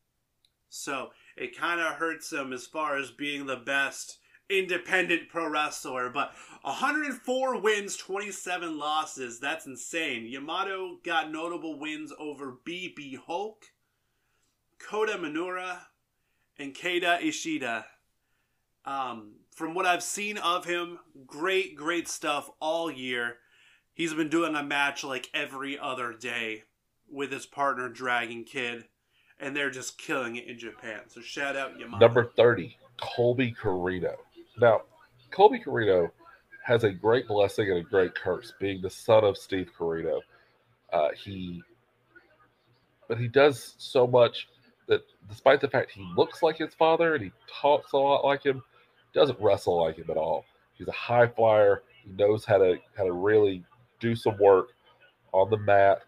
So 0.69 1.11
it 1.37 1.57
kind 1.57 1.81
of 1.81 1.95
hurts 1.95 2.31
them 2.31 2.53
as 2.53 2.67
far 2.67 2.97
as 2.97 3.11
being 3.11 3.47
the 3.47 3.57
best 3.57 4.19
independent 4.49 5.29
pro 5.29 5.49
wrestler, 5.49 6.11
but 6.11 6.33
104 6.63 7.61
wins, 7.61 7.97
27 7.97 8.79
losses. 8.79 9.41
That's 9.41 9.67
insane. 9.67 10.27
Yamato 10.27 10.99
got 11.05 11.31
notable 11.31 11.79
wins 11.79 12.13
over 12.19 12.59
BB 12.67 13.19
Hulk, 13.27 13.65
Kota 14.79 15.19
Minoura, 15.19 15.79
and 16.59 16.75
Kaito 16.75 17.23
Ishida. 17.23 17.87
Um, 18.85 19.33
from 19.55 19.75
what 19.75 19.87
I've 19.87 20.03
seen 20.03 20.39
of 20.39 20.65
him, 20.65 20.99
great, 21.27 21.77
great 21.77 22.09
stuff 22.09 22.51
all 22.61 22.91
year. 22.91 23.39
He's 23.95 24.15
been 24.15 24.29
doing 24.29 24.55
a 24.55 24.63
match 24.63 25.03
like 25.03 25.31
every 25.33 25.79
other 25.79 26.13
day 26.13 26.65
with 27.11 27.33
his 27.33 27.47
partner 27.47 27.89
Dragon 27.89 28.45
Kid, 28.45 28.85
and 29.41 29.57
they're 29.57 29.71
just 29.71 29.99
killing 29.99 30.37
it 30.37 30.47
in 30.47 30.59
Japan. 30.59 31.01
So 31.09 31.21
shout 31.21 31.57
out 31.57 31.79
Yamato. 31.79 32.05
Number 32.07 32.25
30, 32.37 32.77
Colby 32.99 33.55
Corino. 33.61 34.17
Now, 34.59 34.83
Colby 35.31 35.59
Corino 35.59 36.11
has 36.65 36.85
a 36.85 36.91
great 36.91 37.29
blessing 37.29 37.71
and 37.71 37.79
a 37.79 37.83
great 37.83 38.15
curse, 38.15 38.53
being 38.59 38.83
the 38.83 38.91
son 38.91 39.25
of 39.25 39.37
Steve 39.37 39.71
Corino. 39.79 40.21
Uh, 40.93 41.09
he, 41.17 41.63
but 43.09 43.19
he 43.19 43.29
does 43.29 43.75
so 43.79 44.07
much 44.07 44.49
that, 44.89 45.03
despite 45.29 45.61
the 45.61 45.69
fact 45.69 45.91
he 45.93 46.07
looks 46.17 46.43
like 46.43 46.57
his 46.57 46.75
father 46.75 47.15
and 47.15 47.25
he 47.25 47.33
talks 47.61 47.93
a 47.93 47.97
lot 47.97 48.25
like 48.25 48.43
him, 48.43 48.63
doesn't 49.15 49.41
wrestle 49.41 49.83
like 49.83 49.97
him 49.97 50.11
at 50.11 50.17
all. 50.17 50.45
He's 50.75 50.89
a 50.89 50.93
high 50.93 51.27
flyer. 51.27 51.83
He 52.05 52.11
knows 52.11 52.45
how 52.45 52.59
to 52.59 52.79
how 52.97 53.05
to 53.05 53.13
really 53.13 53.65
do 54.01 54.15
some 54.15 54.37
work 54.39 54.69
on 55.33 55.51
the 55.51 55.57
mat, 55.57 56.03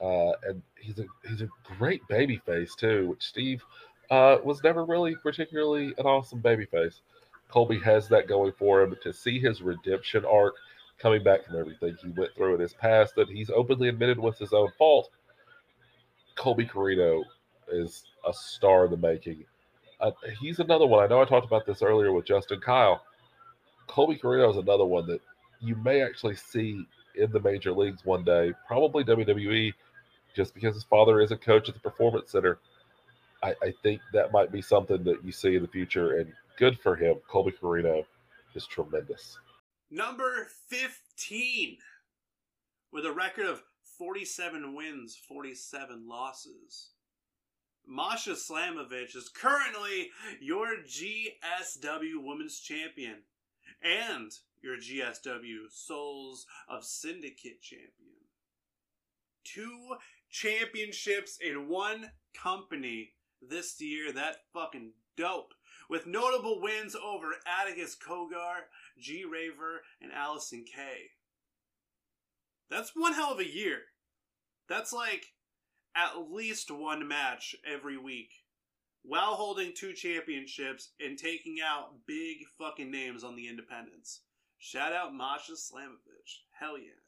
uh, 0.00 0.32
and 0.46 0.62
he's 0.78 0.98
a 0.98 1.06
he's 1.28 1.42
a 1.42 1.48
great 1.78 2.06
baby 2.08 2.40
face 2.44 2.74
too, 2.74 3.08
which 3.08 3.22
Steve 3.22 3.64
uh, 4.10 4.38
was 4.44 4.62
never 4.62 4.84
really 4.84 5.16
particularly 5.16 5.94
an 5.98 6.06
awesome 6.06 6.40
baby 6.40 6.66
face. 6.66 7.00
Colby 7.50 7.78
has 7.80 8.08
that 8.08 8.28
going 8.28 8.52
for 8.58 8.82
him. 8.82 8.96
To 9.02 9.12
see 9.12 9.38
his 9.38 9.62
redemption 9.62 10.24
arc 10.24 10.54
coming 10.98 11.22
back 11.22 11.46
from 11.46 11.58
everything 11.58 11.96
he 12.02 12.10
went 12.10 12.34
through 12.36 12.54
in 12.54 12.60
his 12.60 12.74
past 12.74 13.14
that 13.16 13.28
he's 13.28 13.50
openly 13.50 13.88
admitted 13.88 14.18
was 14.18 14.38
his 14.38 14.52
own 14.52 14.70
fault. 14.78 15.10
Colby 16.36 16.66
Corino 16.66 17.22
is 17.72 18.04
a 18.26 18.32
star 18.32 18.84
in 18.84 18.90
the 18.90 18.96
making. 18.96 19.44
Uh, 20.00 20.12
he's 20.40 20.60
another 20.60 20.86
one. 20.86 21.02
I 21.02 21.06
know 21.06 21.20
I 21.20 21.24
talked 21.24 21.46
about 21.46 21.66
this 21.66 21.82
earlier 21.82 22.12
with 22.12 22.24
Justin 22.24 22.60
Kyle. 22.60 23.02
Colby 23.86 24.16
Corino 24.16 24.50
is 24.50 24.56
another 24.56 24.84
one 24.84 25.06
that 25.06 25.20
you 25.60 25.76
may 25.76 26.00
actually 26.02 26.36
see 26.36 26.86
in 27.16 27.30
the 27.32 27.40
major 27.40 27.72
leagues 27.72 28.04
one 28.04 28.24
day, 28.24 28.52
probably 28.66 29.04
WWE, 29.04 29.72
just 30.34 30.54
because 30.54 30.74
his 30.74 30.84
father 30.84 31.20
is 31.20 31.32
a 31.32 31.36
coach 31.36 31.68
at 31.68 31.74
the 31.74 31.80
Performance 31.80 32.30
Center. 32.30 32.58
I, 33.42 33.54
I 33.62 33.74
think 33.82 34.00
that 34.12 34.32
might 34.32 34.52
be 34.52 34.62
something 34.62 35.02
that 35.04 35.24
you 35.24 35.32
see 35.32 35.56
in 35.56 35.62
the 35.62 35.68
future, 35.68 36.18
and 36.18 36.32
good 36.60 36.78
for 36.78 36.94
him. 36.94 37.16
Colby 37.26 37.52
Corino 37.52 38.04
is 38.54 38.66
tremendous. 38.66 39.38
Number 39.90 40.46
15, 40.68 41.78
with 42.92 43.06
a 43.06 43.12
record 43.12 43.46
of 43.46 43.62
47 43.98 44.76
wins, 44.76 45.18
47 45.26 46.06
losses. 46.06 46.90
Masha 47.86 48.32
Slamovich 48.32 49.16
is 49.16 49.30
currently 49.34 50.10
your 50.40 50.76
GSW 50.86 52.22
Women's 52.22 52.60
Champion 52.60 53.22
and 53.82 54.30
your 54.62 54.76
GSW 54.76 55.70
Souls 55.70 56.44
of 56.68 56.84
Syndicate 56.84 57.62
Champion. 57.62 57.90
Two 59.44 59.96
championships 60.30 61.38
in 61.40 61.68
one 61.68 62.10
company 62.40 63.14
this 63.40 63.80
year. 63.80 64.12
That 64.12 64.36
fucking 64.52 64.92
dope. 65.16 65.54
With 65.90 66.06
notable 66.06 66.60
wins 66.62 66.94
over 66.94 67.34
Atticus 67.60 67.96
Cogar, 67.96 68.68
G 68.96 69.24
Raver, 69.24 69.82
and 70.00 70.12
Allison 70.12 70.64
Kay. 70.64 71.10
That's 72.70 72.92
one 72.94 73.12
hell 73.12 73.32
of 73.32 73.40
a 73.40 73.46
year. 73.46 73.80
That's 74.68 74.92
like 74.92 75.32
at 75.96 76.30
least 76.30 76.70
one 76.70 77.08
match 77.08 77.56
every 77.66 77.98
week 77.98 78.30
while 79.02 79.34
holding 79.34 79.72
two 79.74 79.92
championships 79.92 80.90
and 81.04 81.18
taking 81.18 81.56
out 81.60 82.06
big 82.06 82.38
fucking 82.56 82.90
names 82.90 83.24
on 83.24 83.34
the 83.34 83.48
independents. 83.48 84.20
Shout 84.58 84.92
out 84.92 85.12
Masha 85.12 85.52
Slamovich. 85.52 86.44
Hell 86.60 86.78
yeah. 86.78 87.00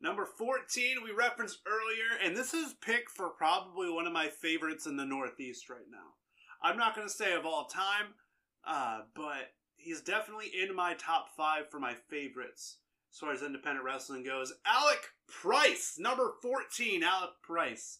Number 0.00 0.24
14, 0.24 0.98
we 1.04 1.10
referenced 1.10 1.58
earlier, 1.66 2.18
and 2.24 2.34
this 2.34 2.54
is 2.54 2.74
pick 2.80 3.10
for 3.10 3.28
probably 3.28 3.90
one 3.90 4.06
of 4.06 4.12
my 4.14 4.28
favorites 4.28 4.86
in 4.86 4.96
the 4.96 5.04
Northeast 5.04 5.68
right 5.68 5.90
now. 5.90 6.14
I'm 6.64 6.78
not 6.78 6.96
going 6.96 7.06
to 7.06 7.12
say 7.12 7.34
of 7.34 7.44
all 7.44 7.66
time, 7.66 8.14
uh, 8.66 9.00
but 9.14 9.52
he's 9.76 10.00
definitely 10.00 10.50
in 10.62 10.74
my 10.74 10.94
top 10.94 11.28
five 11.36 11.70
for 11.70 11.78
my 11.78 11.92
favorites 12.08 12.78
as 13.12 13.18
far 13.18 13.32
as 13.32 13.42
independent 13.42 13.84
wrestling 13.84 14.24
goes. 14.24 14.52
Alec 14.66 15.10
Price, 15.28 15.96
number 15.98 16.32
14, 16.42 17.02
Alec 17.02 17.30
Price. 17.42 17.98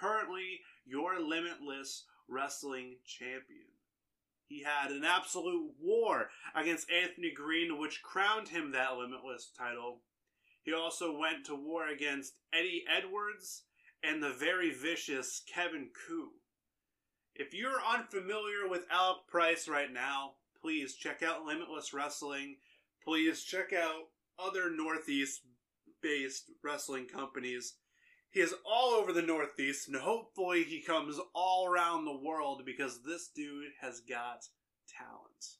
currently 0.00 0.60
your 0.86 1.20
Limitless 1.20 2.04
Wrestling 2.28 2.96
Champion. 3.04 3.66
He 4.46 4.62
had 4.62 4.92
an 4.92 5.04
absolute 5.04 5.72
war 5.82 6.28
against 6.54 6.90
Anthony 6.90 7.32
Green, 7.34 7.78
which 7.78 8.02
crowned 8.02 8.48
him 8.48 8.70
that 8.72 8.96
Limitless 8.96 9.50
title. 9.56 10.02
He 10.62 10.72
also 10.72 11.16
went 11.18 11.44
to 11.46 11.54
war 11.56 11.88
against 11.88 12.34
Eddie 12.52 12.84
Edwards 12.88 13.64
and 14.02 14.22
the 14.22 14.32
very 14.32 14.72
vicious 14.72 15.42
Kevin 15.52 15.88
Ku. 16.06 16.30
If 17.36 17.52
you're 17.52 17.80
unfamiliar 17.84 18.68
with 18.68 18.86
Alec 18.90 19.26
Price 19.26 19.66
right 19.66 19.92
now, 19.92 20.34
please 20.60 20.94
check 20.94 21.20
out 21.20 21.44
Limitless 21.44 21.92
Wrestling. 21.92 22.58
Please 23.02 23.42
check 23.42 23.72
out 23.72 24.08
other 24.38 24.70
Northeast 24.70 25.40
based 26.00 26.50
wrestling 26.62 27.06
companies. 27.06 27.74
He 28.30 28.40
is 28.40 28.54
all 28.64 28.90
over 28.90 29.12
the 29.12 29.22
Northeast, 29.22 29.88
and 29.88 29.96
hopefully 29.96 30.62
he 30.62 30.80
comes 30.80 31.18
all 31.34 31.66
around 31.66 32.04
the 32.04 32.16
world 32.16 32.62
because 32.64 33.02
this 33.02 33.28
dude 33.34 33.72
has 33.80 34.00
got 34.00 34.44
talent. 34.88 35.56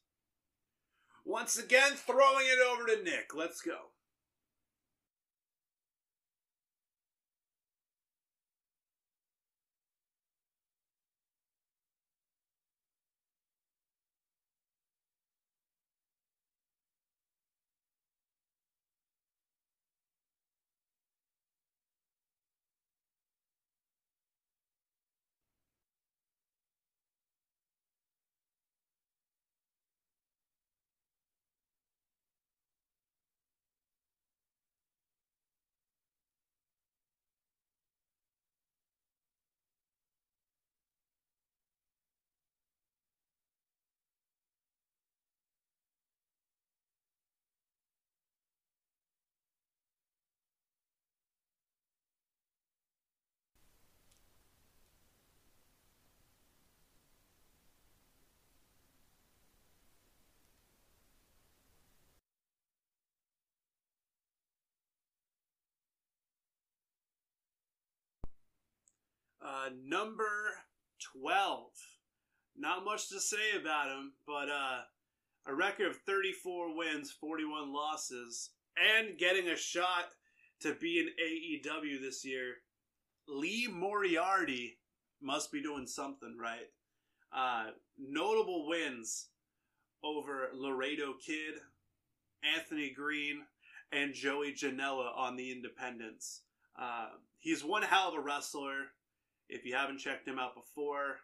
Once 1.24 1.58
again, 1.58 1.92
throwing 1.94 2.46
it 2.46 2.58
over 2.64 2.86
to 2.86 3.02
Nick. 3.02 3.34
Let's 3.34 3.60
go. 3.60 3.93
Uh, 69.54 69.68
number 69.86 70.50
12. 71.20 71.66
Not 72.56 72.84
much 72.84 73.08
to 73.10 73.20
say 73.20 73.56
about 73.60 73.88
him, 73.88 74.12
but 74.26 74.48
uh, 74.48 74.80
a 75.46 75.54
record 75.54 75.86
of 75.88 75.96
34 75.98 76.76
wins, 76.76 77.12
41 77.12 77.72
losses, 77.72 78.50
and 78.76 79.16
getting 79.16 79.48
a 79.48 79.56
shot 79.56 80.06
to 80.60 80.74
be 80.74 80.98
in 80.98 81.70
AEW 81.70 82.00
this 82.00 82.24
year. 82.24 82.54
Lee 83.28 83.68
Moriarty 83.70 84.78
must 85.22 85.52
be 85.52 85.62
doing 85.62 85.86
something 85.86 86.36
right. 86.40 86.70
Uh, 87.32 87.70
notable 87.98 88.66
wins 88.66 89.28
over 90.02 90.48
Laredo 90.52 91.14
Kid, 91.24 91.54
Anthony 92.56 92.90
Green, 92.90 93.42
and 93.92 94.14
Joey 94.14 94.52
Janela 94.52 95.16
on 95.16 95.36
the 95.36 95.52
Independents. 95.52 96.42
Uh, 96.76 97.10
he's 97.38 97.62
one 97.62 97.82
hell 97.82 98.08
of 98.08 98.14
a 98.14 98.20
wrestler. 98.20 98.86
If 99.48 99.64
you 99.64 99.74
haven't 99.74 99.98
checked 99.98 100.26
him 100.26 100.38
out 100.38 100.54
before, 100.54 101.16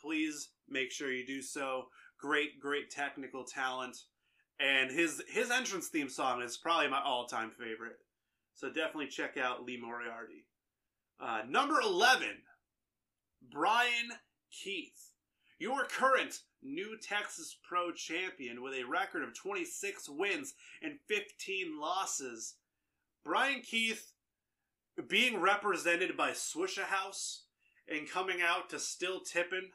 please 0.00 0.50
make 0.68 0.90
sure 0.90 1.12
you 1.12 1.26
do 1.26 1.42
so. 1.42 1.84
Great, 2.18 2.60
great 2.60 2.90
technical 2.90 3.44
talent, 3.44 3.96
and 4.58 4.90
his 4.90 5.22
his 5.28 5.50
entrance 5.50 5.88
theme 5.88 6.08
song 6.08 6.42
is 6.42 6.56
probably 6.56 6.88
my 6.88 7.00
all 7.02 7.26
time 7.26 7.50
favorite. 7.50 7.96
So 8.54 8.68
definitely 8.68 9.08
check 9.08 9.36
out 9.36 9.64
Lee 9.64 9.80
Moriarty. 9.80 10.46
Uh, 11.18 11.42
number 11.48 11.80
eleven, 11.80 12.42
Brian 13.50 14.10
Keith, 14.50 15.12
your 15.58 15.84
current 15.84 16.40
New 16.62 16.98
Texas 16.98 17.56
Pro 17.66 17.92
champion 17.92 18.62
with 18.62 18.74
a 18.74 18.84
record 18.84 19.22
of 19.22 19.34
26 19.34 20.08
wins 20.10 20.54
and 20.82 20.98
15 21.08 21.80
losses. 21.80 22.56
Brian 23.24 23.62
Keith 23.62 24.12
being 25.08 25.40
represented 25.40 26.16
by 26.16 26.32
Swishahouse 26.32 27.42
and 27.90 28.08
coming 28.08 28.38
out 28.40 28.70
to 28.70 28.78
Still 28.78 29.20
Tippin' 29.20 29.70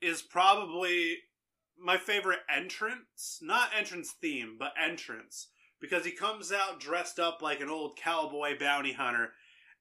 is 0.00 0.22
probably 0.22 1.18
my 1.78 1.96
favorite 1.96 2.40
entrance. 2.54 3.40
Not 3.42 3.70
entrance 3.76 4.12
theme, 4.12 4.56
but 4.58 4.72
entrance. 4.80 5.48
Because 5.80 6.04
he 6.04 6.12
comes 6.12 6.52
out 6.52 6.80
dressed 6.80 7.18
up 7.18 7.42
like 7.42 7.60
an 7.60 7.68
old 7.68 7.96
cowboy 7.96 8.58
bounty 8.58 8.92
hunter. 8.92 9.32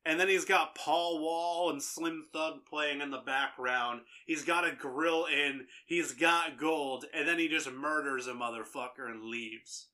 And 0.06 0.20
then 0.20 0.28
he's 0.28 0.44
got 0.44 0.76
Paul 0.76 1.22
Wall 1.22 1.70
and 1.70 1.82
Slim 1.82 2.26
Thug 2.34 2.66
playing 2.70 3.00
in 3.00 3.12
the 3.12 3.20
background. 3.20 4.02
He's 4.26 4.44
got 4.44 4.68
a 4.68 4.76
grill 4.76 5.26
in. 5.26 5.68
He's 5.86 6.12
got 6.12 6.58
gold. 6.58 7.06
And 7.14 7.26
then 7.28 7.40
he 7.40 7.48
just 7.48 7.72
murders 7.72 8.28
a 8.28 8.34
motherfucker 8.34 9.10
and 9.10 9.24
leaves. 9.24 9.88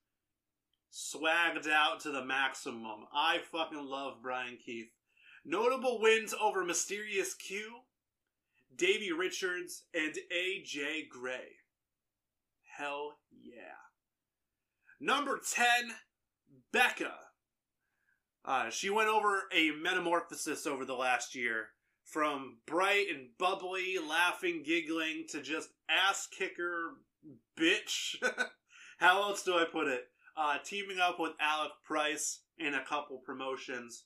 Swagged 0.92 1.70
out 1.70 2.00
to 2.02 2.12
the 2.12 2.26
maximum. 2.26 3.06
I 3.14 3.38
fucking 3.52 3.86
love 3.86 4.24
Brian 4.24 4.58
Keith. 4.66 4.90
Notable 5.50 6.00
wins 6.00 6.36
over 6.40 6.64
Mysterious 6.64 7.34
Q, 7.34 7.80
Davey 8.76 9.12
Richards, 9.12 9.86
and 9.96 10.14
AJ 10.32 11.10
Gray. 11.10 11.56
Hell 12.78 13.18
yeah. 13.32 13.90
Number 15.00 15.40
10, 15.40 15.66
Becca. 16.72 17.14
Uh, 18.46 18.70
she 18.70 18.92
went 18.92 19.10
over 19.10 19.46
a 19.52 19.72
metamorphosis 19.72 20.68
over 20.68 20.86
the 20.86 20.94
last 20.94 21.34
year. 21.34 21.70
From 22.04 22.58
bright 22.68 23.08
and 23.10 23.30
bubbly, 23.40 23.98
laughing, 24.08 24.62
giggling, 24.64 25.26
to 25.30 25.42
just 25.42 25.70
ass 25.90 26.28
kicker 26.28 26.92
bitch. 27.60 28.18
How 29.00 29.24
else 29.24 29.42
do 29.42 29.56
I 29.56 29.66
put 29.66 29.88
it? 29.88 30.04
Uh, 30.38 30.58
teaming 30.64 31.00
up 31.00 31.20
with 31.20 31.32
Alec 31.40 31.72
Price 31.84 32.42
in 32.60 32.76
a 32.76 32.86
couple 32.86 33.18
promotions. 33.26 34.04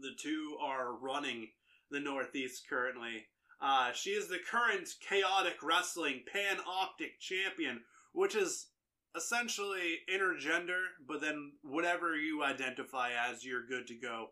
The 0.00 0.14
two 0.20 0.56
are 0.60 0.94
running 0.94 1.48
the 1.90 2.00
Northeast 2.00 2.64
currently. 2.68 3.26
Uh, 3.60 3.92
she 3.92 4.10
is 4.10 4.28
the 4.28 4.38
current 4.50 4.88
chaotic 5.08 5.56
wrestling 5.62 6.22
pan 6.30 6.58
optic 6.66 7.18
champion, 7.20 7.80
which 8.12 8.34
is 8.34 8.66
essentially 9.16 10.00
intergender, 10.12 10.82
but 11.08 11.20
then 11.20 11.52
whatever 11.62 12.16
you 12.16 12.44
identify 12.44 13.10
as, 13.12 13.44
you're 13.44 13.66
good 13.66 13.86
to 13.86 13.94
go. 13.94 14.28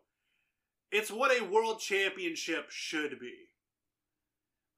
It's 0.91 1.11
what 1.11 1.31
a 1.31 1.43
world 1.43 1.79
championship 1.79 2.67
should 2.69 3.19
be. 3.19 3.33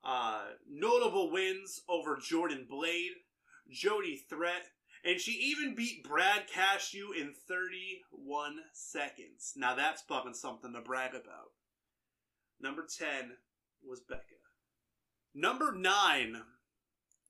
Uh, 0.04 0.46
notable 0.70 1.32
wins 1.32 1.82
over 1.90 2.18
Jordan 2.18 2.66
Blade, 2.70 3.12
Jody 3.70 4.24
Threat, 4.30 4.64
and 5.08 5.22
she 5.22 5.32
even 5.32 5.74
beat 5.74 6.04
Brad 6.04 6.48
Cashew 6.54 7.14
in 7.18 7.34
31 7.48 8.58
seconds. 8.74 9.54
Now 9.56 9.74
that's 9.74 10.02
fucking 10.02 10.34
something 10.34 10.74
to 10.74 10.82
brag 10.82 11.12
about. 11.12 11.52
Number 12.60 12.86
10 12.86 13.38
was 13.88 14.02
Becca. 14.02 14.22
Number 15.34 15.74
9 15.74 16.42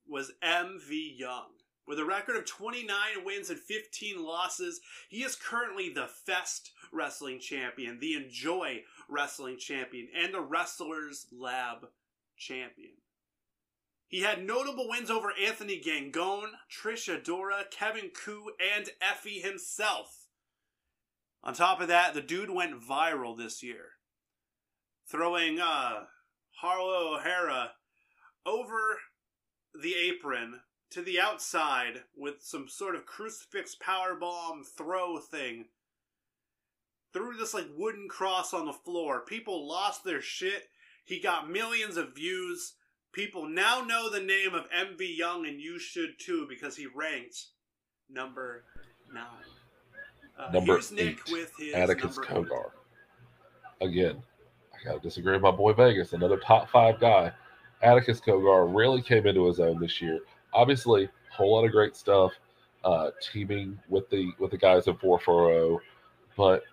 was 0.07 0.31
MV 0.43 1.19
Young. 1.19 1.49
With 1.87 1.99
a 1.99 2.05
record 2.05 2.35
of 2.35 2.45
29 2.45 2.89
wins 3.23 3.51
and 3.51 3.59
15 3.59 4.25
losses, 4.25 4.81
he 5.07 5.23
is 5.23 5.35
currently 5.35 5.89
the 5.89 6.07
Fest 6.07 6.71
Wrestling 6.91 7.39
Champion, 7.39 7.99
the 7.99 8.15
Enjoy 8.15 8.81
Wrestling 9.07 9.57
Champion, 9.59 10.07
and 10.17 10.33
the 10.33 10.41
Wrestlers 10.41 11.27
Lab 11.31 11.87
Champion. 12.37 12.95
He 14.07 14.21
had 14.21 14.45
notable 14.45 14.87
wins 14.87 15.11
over 15.11 15.33
Anthony 15.37 15.81
Gangone, 15.81 16.51
Trish 16.71 17.13
Adora, 17.13 17.69
Kevin 17.69 18.09
Ku, 18.11 18.51
and 18.75 18.89
Effy 19.01 19.41
himself. 19.41 20.27
On 21.43 21.53
top 21.53 21.81
of 21.81 21.89
that, 21.89 22.13
the 22.13 22.21
dude 22.21 22.49
went 22.49 22.81
viral 22.81 23.37
this 23.37 23.61
year, 23.61 23.91
throwing 25.09 25.59
uh, 25.59 26.05
Harlow 26.61 27.15
O'Hara 27.15 27.71
over 28.45 28.99
the 29.79 29.93
apron 29.95 30.61
to 30.89 31.01
the 31.01 31.19
outside 31.19 32.03
with 32.15 32.35
some 32.41 32.69
sort 32.69 32.95
of 32.95 33.05
crucifix 33.05 33.75
powerbomb 33.75 34.65
throw 34.77 35.19
thing. 35.19 35.65
threw 37.13 37.35
this 37.35 37.53
like 37.53 37.67
wooden 37.75 38.07
cross 38.07 38.53
on 38.53 38.65
the 38.65 38.73
floor. 38.73 39.25
People 39.25 39.67
lost 39.67 40.03
their 40.03 40.21
shit. 40.21 40.69
He 41.03 41.19
got 41.19 41.49
millions 41.49 41.97
of 41.97 42.15
views. 42.15 42.75
People 43.13 43.47
now 43.47 43.81
know 43.81 44.09
the 44.09 44.19
name 44.19 44.53
of 44.53 44.65
MV 44.69 45.17
Young, 45.17 45.47
and 45.47 45.59
you 45.59 45.79
should 45.79 46.19
too 46.19 46.45
because 46.47 46.75
he 46.75 46.85
ranked 46.85 47.47
number 48.09 48.63
nine. 49.13 49.25
Uh, 50.37 50.51
Number 50.51 50.73
here's 50.73 50.91
Nick 50.91 51.19
eight, 51.27 51.31
with 51.31 51.51
his 51.57 51.73
Atticus 51.73 52.17
number 52.17 52.25
Cogar. 52.25 52.69
Again, 53.81 54.21
I 54.73 54.85
gotta 54.85 54.99
disagree 54.99 55.33
with 55.33 55.41
my 55.41 55.51
boy 55.51 55.73
Vegas, 55.73 56.13
another 56.13 56.37
top 56.37 56.69
five 56.69 56.99
guy. 56.99 57.31
Atticus 57.81 58.19
Cogar 58.19 58.73
really 58.75 59.01
came 59.01 59.25
into 59.25 59.47
his 59.47 59.59
own 59.59 59.79
this 59.79 60.01
year. 60.01 60.19
Obviously, 60.53 61.09
whole 61.31 61.55
lot 61.55 61.65
of 61.65 61.71
great 61.71 61.95
stuff, 61.95 62.33
uh, 62.83 63.11
teaming 63.31 63.79
with 63.89 64.09
the 64.09 64.31
with 64.39 64.51
the 64.51 64.57
guys 64.57 64.87
in 64.87 64.95
440, 64.97 65.83
but 66.35 66.63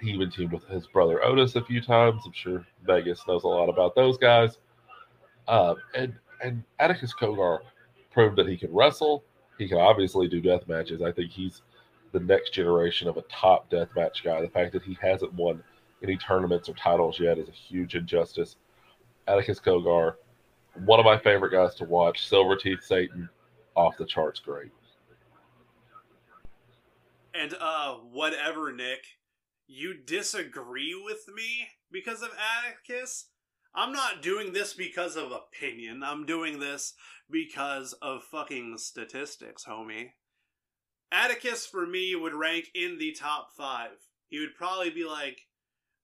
he 0.00 0.10
even 0.10 0.30
teamed 0.30 0.52
with 0.52 0.64
his 0.66 0.86
brother 0.86 1.24
Otis 1.24 1.56
a 1.56 1.64
few 1.64 1.80
times. 1.80 2.22
I'm 2.26 2.32
sure 2.32 2.64
Vegas 2.84 3.22
knows 3.26 3.44
a 3.44 3.48
lot 3.48 3.68
about 3.68 3.94
those 3.94 4.18
guys. 4.18 4.58
Uh, 5.48 5.74
and 5.94 6.14
and 6.42 6.62
Atticus 6.78 7.12
Cogar 7.12 7.60
proved 8.12 8.36
that 8.36 8.46
he 8.46 8.56
can 8.56 8.72
wrestle. 8.72 9.24
He 9.58 9.68
can 9.68 9.78
obviously 9.78 10.28
do 10.28 10.40
death 10.40 10.68
matches. 10.68 11.02
I 11.02 11.10
think 11.10 11.32
he's 11.32 11.62
the 12.12 12.20
next 12.20 12.52
generation 12.52 13.08
of 13.08 13.16
a 13.16 13.22
top 13.22 13.68
death 13.70 13.88
match 13.96 14.22
guy. 14.22 14.40
The 14.40 14.48
fact 14.48 14.72
that 14.74 14.82
he 14.82 14.96
hasn't 15.00 15.32
won 15.34 15.62
any 16.02 16.16
tournaments 16.16 16.68
or 16.68 16.74
titles 16.74 17.18
yet 17.18 17.38
is 17.38 17.48
a 17.48 17.52
huge 17.52 17.96
injustice. 17.96 18.56
Atticus 19.26 19.58
Cogar, 19.58 20.14
one 20.84 21.00
of 21.00 21.04
my 21.04 21.18
favorite 21.18 21.50
guys 21.50 21.74
to 21.76 21.84
watch. 21.84 22.28
Silver 22.28 22.56
Teeth 22.56 22.82
Satan, 22.82 23.28
off 23.74 23.96
the 23.96 24.06
charts 24.06 24.40
great. 24.40 24.70
And 27.34 27.54
uh, 27.60 27.94
whatever, 27.94 28.72
Nick, 28.72 29.04
you 29.66 29.94
disagree 29.94 30.94
with 30.94 31.28
me 31.34 31.68
because 31.92 32.22
of 32.22 32.30
Atticus? 32.58 33.26
I'm 33.74 33.92
not 33.92 34.22
doing 34.22 34.52
this 34.52 34.74
because 34.74 35.16
of 35.16 35.30
opinion. 35.30 36.02
I'm 36.02 36.26
doing 36.26 36.58
this 36.58 36.94
because 37.30 37.92
of 38.02 38.24
fucking 38.24 38.78
statistics, 38.78 39.64
homie. 39.64 40.10
Atticus, 41.12 41.66
for 41.66 41.86
me, 41.86 42.14
would 42.14 42.34
rank 42.34 42.68
in 42.74 42.98
the 42.98 43.12
top 43.12 43.50
five. 43.56 43.90
He 44.28 44.40
would 44.40 44.54
probably 44.54 44.90
be 44.90 45.04
like 45.04 45.42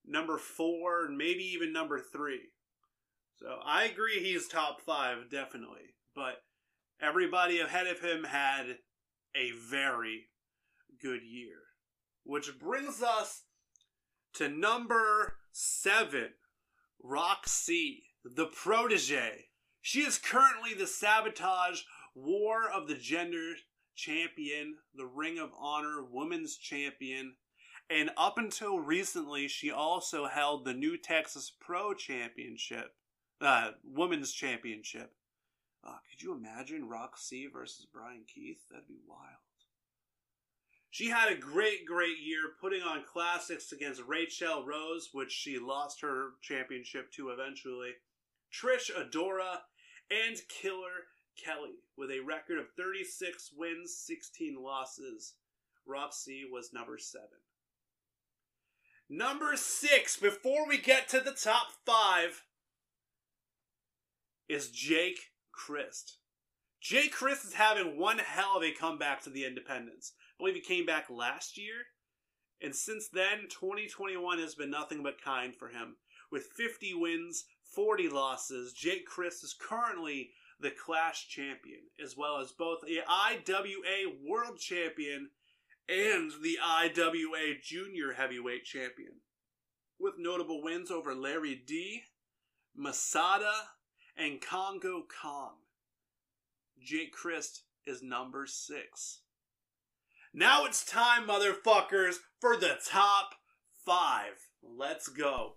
number 0.06 0.38
four, 0.38 1.08
maybe 1.08 1.44
even 1.44 1.72
number 1.72 1.98
three. 2.00 2.50
So 3.36 3.58
I 3.64 3.84
agree 3.84 4.20
he's 4.20 4.48
top 4.48 4.80
five, 4.80 5.30
definitely. 5.30 5.94
But 6.14 6.42
everybody 7.00 7.60
ahead 7.60 7.86
of 7.86 8.00
him 8.00 8.24
had 8.24 8.78
a 9.34 9.50
very 9.52 10.26
good 11.02 11.22
year. 11.22 11.56
Which 12.22 12.58
brings 12.58 13.02
us 13.02 13.42
to 14.34 14.48
number 14.48 15.36
seven 15.52 16.30
Roxy, 17.02 18.04
the 18.24 18.46
protege. 18.46 19.46
She 19.82 20.00
is 20.00 20.18
currently 20.18 20.74
the 20.74 20.86
Sabotage 20.86 21.82
War 22.14 22.68
of 22.70 22.88
the 22.88 22.94
Gender 22.94 23.54
champion, 23.94 24.76
the 24.94 25.06
Ring 25.06 25.38
of 25.38 25.50
Honor 25.58 26.02
Women's 26.02 26.56
champion, 26.56 27.36
and 27.90 28.10
up 28.16 28.38
until 28.38 28.78
recently, 28.78 29.46
she 29.46 29.70
also 29.70 30.26
held 30.26 30.64
the 30.64 30.72
New 30.72 30.96
Texas 30.96 31.52
Pro 31.60 31.92
Championship, 31.92 32.94
uh, 33.40 33.72
Women's 33.84 34.32
Championship. 34.32 35.12
Uh, 35.86 35.98
could 36.10 36.22
you 36.22 36.32
imagine 36.32 36.88
Roxy 36.88 37.46
versus 37.46 37.86
Bryan 37.92 38.24
Keith? 38.32 38.62
That'd 38.70 38.88
be 38.88 39.00
wild. 39.06 39.20
She 40.94 41.08
had 41.08 41.28
a 41.28 41.34
great, 41.36 41.86
great 41.86 42.20
year 42.20 42.52
putting 42.60 42.80
on 42.80 43.02
classics 43.02 43.72
against 43.72 44.00
Rachel 44.06 44.64
Rose, 44.64 45.08
which 45.12 45.32
she 45.32 45.58
lost 45.58 46.02
her 46.02 46.34
championship 46.40 47.10
to 47.14 47.30
eventually, 47.30 47.94
Trish 48.52 48.92
Adora, 48.92 49.62
and 50.08 50.40
Killer 50.48 51.08
Kelly 51.36 51.80
with 51.98 52.12
a 52.12 52.20
record 52.20 52.60
of 52.60 52.66
36 52.76 53.50
wins, 53.56 53.96
16 54.06 54.54
losses. 54.62 55.34
Roxy 55.84 56.44
was 56.48 56.72
number 56.72 56.96
seven. 56.96 57.42
Number 59.10 59.56
six, 59.56 60.16
before 60.16 60.68
we 60.68 60.78
get 60.78 61.08
to 61.08 61.18
the 61.18 61.32
top 61.32 61.72
five, 61.84 62.44
is 64.48 64.70
Jake 64.70 65.32
Crist. 65.50 66.18
Jake 66.80 67.10
Crist 67.10 67.44
is 67.44 67.54
having 67.54 67.98
one 67.98 68.18
hell 68.18 68.58
of 68.58 68.62
a 68.62 68.70
comeback 68.70 69.22
to 69.22 69.30
the 69.30 69.44
independents. 69.44 70.12
I 70.34 70.42
believe 70.42 70.54
he 70.54 70.60
came 70.60 70.86
back 70.86 71.06
last 71.10 71.56
year. 71.56 71.74
And 72.60 72.74
since 72.74 73.08
then, 73.08 73.48
2021 73.50 74.38
has 74.38 74.54
been 74.54 74.70
nothing 74.70 75.02
but 75.02 75.22
kind 75.22 75.54
for 75.54 75.68
him. 75.68 75.96
With 76.30 76.50
50 76.56 76.94
wins, 76.94 77.44
40 77.74 78.08
losses, 78.08 78.72
Jake 78.72 79.06
Crist 79.06 79.44
is 79.44 79.54
currently 79.54 80.30
the 80.60 80.70
Clash 80.70 81.28
champion, 81.28 81.80
as 82.02 82.16
well 82.16 82.38
as 82.38 82.52
both 82.52 82.80
the 82.80 83.00
IWA 83.08 84.14
World 84.26 84.58
Champion 84.58 85.30
and 85.88 86.30
the 86.42 86.58
IWA 86.64 87.58
Junior 87.62 88.12
Heavyweight 88.12 88.64
Champion. 88.64 89.20
With 89.98 90.14
notable 90.18 90.62
wins 90.62 90.90
over 90.90 91.14
Larry 91.14 91.54
D, 91.54 92.02
Masada, 92.74 93.52
and 94.16 94.40
Congo 94.40 95.04
Kong. 95.22 95.56
Jake 96.82 97.12
Crist 97.12 97.62
is 97.86 98.02
number 98.02 98.46
six. 98.46 99.20
Now 100.36 100.64
it's 100.64 100.84
time, 100.84 101.28
motherfuckers, 101.28 102.16
for 102.40 102.56
the 102.56 102.76
top 102.84 103.36
five. 103.86 104.32
Let's 104.64 105.06
go. 105.06 105.52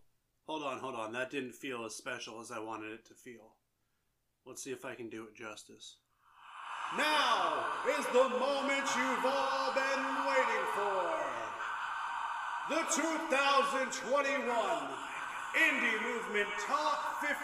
Hold 0.46 0.62
on, 0.62 0.78
hold 0.78 0.94
on. 0.94 1.14
That 1.14 1.32
didn't 1.32 1.56
feel 1.56 1.84
as 1.84 1.96
special 1.96 2.40
as 2.40 2.52
I 2.52 2.60
wanted 2.60 2.92
it 2.92 3.08
to 3.08 3.16
feel. 3.16 3.56
Let's 4.46 4.64
see 4.64 4.70
if 4.70 4.86
I 4.86 4.94
can 4.94 5.10
do 5.10 5.24
it 5.24 5.36
justice. 5.36 5.98
Now 6.96 7.66
is 7.98 8.06
the 8.14 8.30
moment 8.30 8.86
you've 8.96 9.26
all 9.26 9.74
been 9.74 10.06
waiting 10.30 10.68
for. 10.76 11.10
The 12.70 12.86
2021 12.94 14.48
Indy 15.58 15.98
Movement 16.06 16.50
Top 16.68 17.20
50 17.20 17.36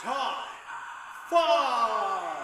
Top 0.00 0.46
5. 1.28 2.43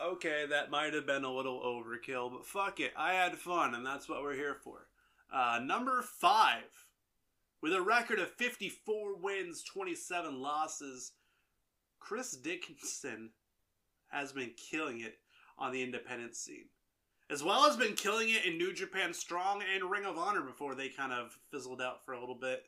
Okay, 0.00 0.44
that 0.50 0.70
might 0.70 0.92
have 0.92 1.06
been 1.06 1.24
a 1.24 1.32
little 1.32 1.60
overkill, 1.60 2.32
but 2.32 2.46
fuck 2.46 2.80
it. 2.80 2.92
I 2.96 3.14
had 3.14 3.38
fun, 3.38 3.74
and 3.74 3.86
that's 3.86 4.08
what 4.08 4.22
we're 4.22 4.34
here 4.34 4.56
for. 4.62 4.88
Uh, 5.32 5.60
number 5.62 6.02
5. 6.02 6.62
With 7.62 7.72
a 7.72 7.80
record 7.80 8.18
of 8.18 8.30
54 8.30 9.16
wins, 9.16 9.62
27 9.62 10.40
losses, 10.40 11.12
Chris 12.00 12.32
Dickinson 12.32 13.30
has 14.08 14.32
been 14.32 14.50
killing 14.56 15.00
it 15.00 15.18
on 15.58 15.72
the 15.72 15.82
independent 15.82 16.34
scene. 16.34 16.66
As 17.30 17.42
well 17.42 17.64
as 17.64 17.76
been 17.76 17.94
killing 17.94 18.28
it 18.28 18.44
in 18.44 18.58
New 18.58 18.74
Japan 18.74 19.14
Strong 19.14 19.62
and 19.74 19.90
Ring 19.90 20.04
of 20.04 20.18
Honor 20.18 20.42
before 20.42 20.74
they 20.74 20.88
kind 20.88 21.12
of 21.12 21.38
fizzled 21.50 21.80
out 21.80 22.04
for 22.04 22.12
a 22.12 22.20
little 22.20 22.34
bit. 22.34 22.64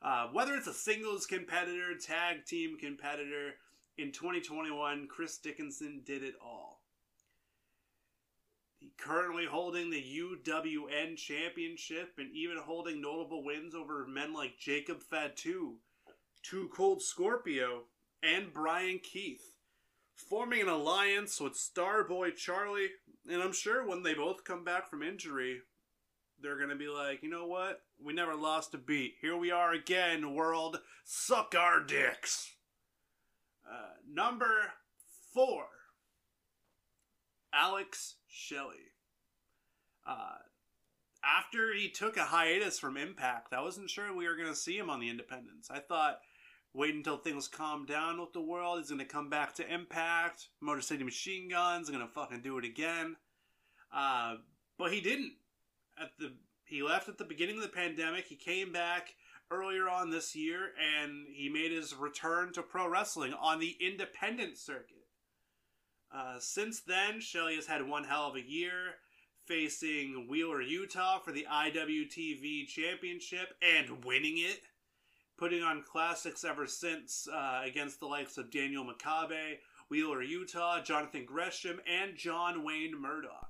Uh, 0.00 0.28
whether 0.32 0.54
it's 0.54 0.68
a 0.68 0.72
singles 0.72 1.26
competitor, 1.26 1.94
tag 2.00 2.46
team 2.46 2.78
competitor, 2.78 3.54
in 3.98 4.12
2021, 4.12 5.08
Chris 5.08 5.38
Dickinson 5.38 6.02
did 6.04 6.22
it 6.22 6.34
all. 6.42 6.82
He 8.78 8.92
currently 8.96 9.44
holding 9.44 9.90
the 9.90 10.00
UWN 10.00 11.16
Championship 11.16 12.12
and 12.16 12.30
even 12.32 12.58
holding 12.58 13.02
notable 13.02 13.42
wins 13.44 13.74
over 13.74 14.06
men 14.06 14.32
like 14.32 14.56
Jacob 14.56 15.02
Fatu, 15.02 15.74
Too 16.44 16.70
Cold 16.72 17.02
Scorpio, 17.02 17.82
and 18.22 18.52
Bryan 18.52 19.00
Keith, 19.02 19.56
forming 20.14 20.60
an 20.60 20.68
alliance 20.68 21.40
with 21.40 21.54
Starboy 21.54 22.36
Charlie. 22.36 22.90
And 23.28 23.42
I'm 23.42 23.52
sure 23.52 23.84
when 23.84 24.04
they 24.04 24.14
both 24.14 24.44
come 24.44 24.64
back 24.64 24.88
from 24.88 25.02
injury, 25.02 25.62
they're 26.40 26.56
going 26.56 26.68
to 26.70 26.76
be 26.76 26.88
like, 26.88 27.24
you 27.24 27.30
know 27.30 27.46
what? 27.46 27.80
We 28.00 28.12
never 28.12 28.36
lost 28.36 28.74
a 28.74 28.78
beat. 28.78 29.14
Here 29.20 29.36
we 29.36 29.50
are 29.50 29.72
again, 29.72 30.36
world. 30.36 30.78
Suck 31.04 31.56
our 31.58 31.82
dicks. 31.82 32.52
Uh, 33.70 33.94
number 34.10 34.72
four, 35.34 35.64
Alex 37.52 38.16
Shelley. 38.28 38.92
Uh, 40.06 40.38
after 41.22 41.74
he 41.74 41.90
took 41.90 42.16
a 42.16 42.24
hiatus 42.24 42.78
from 42.78 42.96
Impact, 42.96 43.52
I 43.52 43.60
wasn't 43.60 43.90
sure 43.90 44.14
we 44.14 44.26
were 44.26 44.36
going 44.36 44.48
to 44.48 44.54
see 44.54 44.78
him 44.78 44.88
on 44.88 45.00
the 45.00 45.10
Independents. 45.10 45.70
I 45.70 45.80
thought 45.80 46.20
wait 46.74 46.94
until 46.94 47.16
things 47.16 47.48
calm 47.48 47.86
down 47.86 48.20
with 48.20 48.32
the 48.32 48.40
world. 48.40 48.78
He's 48.78 48.90
gonna 48.90 49.04
come 49.04 49.28
back 49.28 49.54
to 49.56 49.72
Impact. 49.72 50.48
Motor 50.60 50.80
City 50.80 51.04
Machine 51.04 51.48
Guns 51.48 51.90
gonna 51.90 52.08
fucking 52.08 52.42
do 52.42 52.58
it 52.58 52.64
again. 52.64 53.16
Uh, 53.92 54.36
but 54.78 54.92
he 54.92 55.00
didn't. 55.00 55.32
At 56.00 56.10
the 56.18 56.32
he 56.64 56.82
left 56.82 57.08
at 57.08 57.18
the 57.18 57.24
beginning 57.24 57.56
of 57.56 57.62
the 57.62 57.68
pandemic. 57.68 58.26
He 58.26 58.36
came 58.36 58.72
back 58.72 59.14
earlier 59.50 59.88
on 59.88 60.10
this 60.10 60.34
year, 60.36 60.72
and 61.00 61.26
he 61.32 61.48
made 61.48 61.72
his 61.72 61.94
return 61.94 62.52
to 62.52 62.62
pro 62.62 62.88
wrestling 62.88 63.32
on 63.34 63.58
the 63.58 63.76
independent 63.80 64.58
circuit. 64.58 65.06
Uh, 66.14 66.36
since 66.38 66.80
then, 66.80 67.20
Shelley 67.20 67.56
has 67.56 67.66
had 67.66 67.86
one 67.88 68.04
hell 68.04 68.28
of 68.28 68.36
a 68.36 68.40
year. 68.40 68.94
facing 69.46 70.26
Wheeler 70.28 70.62
Yuta 70.62 71.22
for 71.22 71.32
the 71.32 71.46
IWTV 71.50 72.66
Championship 72.68 73.54
and 73.62 74.04
winning 74.04 74.36
it, 74.36 74.60
putting 75.38 75.62
on 75.62 75.82
classics 75.90 76.44
ever 76.44 76.66
since 76.66 77.26
uh, 77.32 77.62
against 77.64 77.98
the 77.98 78.06
likes 78.06 78.36
of 78.36 78.50
Daniel 78.50 78.84
Makabe, 78.84 79.58
Wheeler 79.88 80.22
Yuta, 80.22 80.84
Jonathan 80.84 81.24
Gresham, 81.24 81.80
and 81.86 82.14
John 82.16 82.62
Wayne 82.62 83.00
Murdoch. 83.00 83.47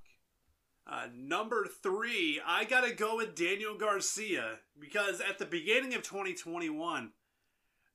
Uh, 0.88 1.06
number 1.14 1.66
three, 1.82 2.40
I 2.46 2.64
gotta 2.64 2.94
go 2.94 3.16
with 3.16 3.34
Daniel 3.34 3.76
Garcia 3.76 4.60
because 4.80 5.20
at 5.20 5.38
the 5.38 5.44
beginning 5.44 5.94
of 5.94 6.02
2021, 6.02 7.12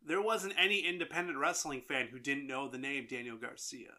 there 0.05 0.21
wasn't 0.21 0.53
any 0.59 0.79
independent 0.79 1.39
wrestling 1.39 1.81
fan 1.87 2.09
who 2.11 2.19
didn't 2.19 2.45
know 2.45 2.67
the 2.67 2.77
name 2.77 3.07
Daniel 3.09 3.37
Garcia. 3.37 3.93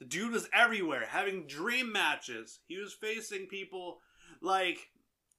The 0.00 0.04
dude 0.04 0.32
was 0.32 0.48
everywhere, 0.52 1.06
having 1.08 1.46
dream 1.46 1.92
matches. 1.92 2.58
He 2.66 2.76
was 2.76 2.92
facing 2.92 3.46
people 3.46 4.00
like 4.40 4.90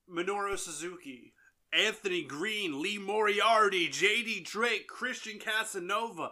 Minoru 0.09 0.57
Suzuki, 0.57 1.33
Anthony 1.73 2.23
Green, 2.23 2.81
Lee 2.81 2.97
Moriarty, 2.97 3.89
JD 3.89 4.45
Drake, 4.45 4.87
Christian 4.87 5.37
Casanova. 5.37 6.31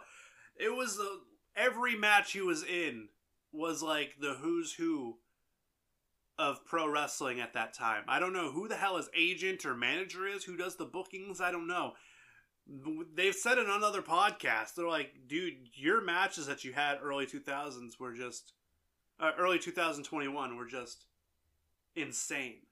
It 0.56 0.74
was 0.74 0.96
the 0.96 1.20
every 1.54 1.94
match 1.94 2.32
he 2.32 2.40
was 2.40 2.64
in 2.64 3.08
was 3.52 3.82
like 3.82 4.14
the 4.18 4.34
who's 4.40 4.72
who 4.74 5.18
of 6.42 6.64
pro 6.64 6.88
wrestling 6.88 7.38
at 7.38 7.54
that 7.54 7.72
time. 7.72 8.02
I 8.08 8.18
don't 8.18 8.32
know 8.32 8.50
who 8.50 8.66
the 8.66 8.74
hell 8.74 8.96
his 8.96 9.08
agent 9.16 9.64
or 9.64 9.76
manager 9.76 10.26
is, 10.26 10.42
who 10.42 10.56
does 10.56 10.74
the 10.74 10.84
bookings, 10.84 11.40
I 11.40 11.52
don't 11.52 11.68
know. 11.68 11.92
They've 13.14 13.34
said 13.34 13.58
it 13.58 13.68
on 13.68 13.84
other 13.84 14.02
podcasts. 14.02 14.74
They're 14.74 14.88
like, 14.88 15.12
dude, 15.28 15.54
your 15.74 16.00
matches 16.00 16.46
that 16.46 16.64
you 16.64 16.72
had 16.72 16.98
early 17.00 17.26
2000s 17.26 17.98
were 18.00 18.12
just 18.12 18.54
uh, 19.20 19.30
early 19.38 19.60
2021 19.60 20.56
were 20.56 20.66
just 20.66 21.06
insane. 21.94 22.62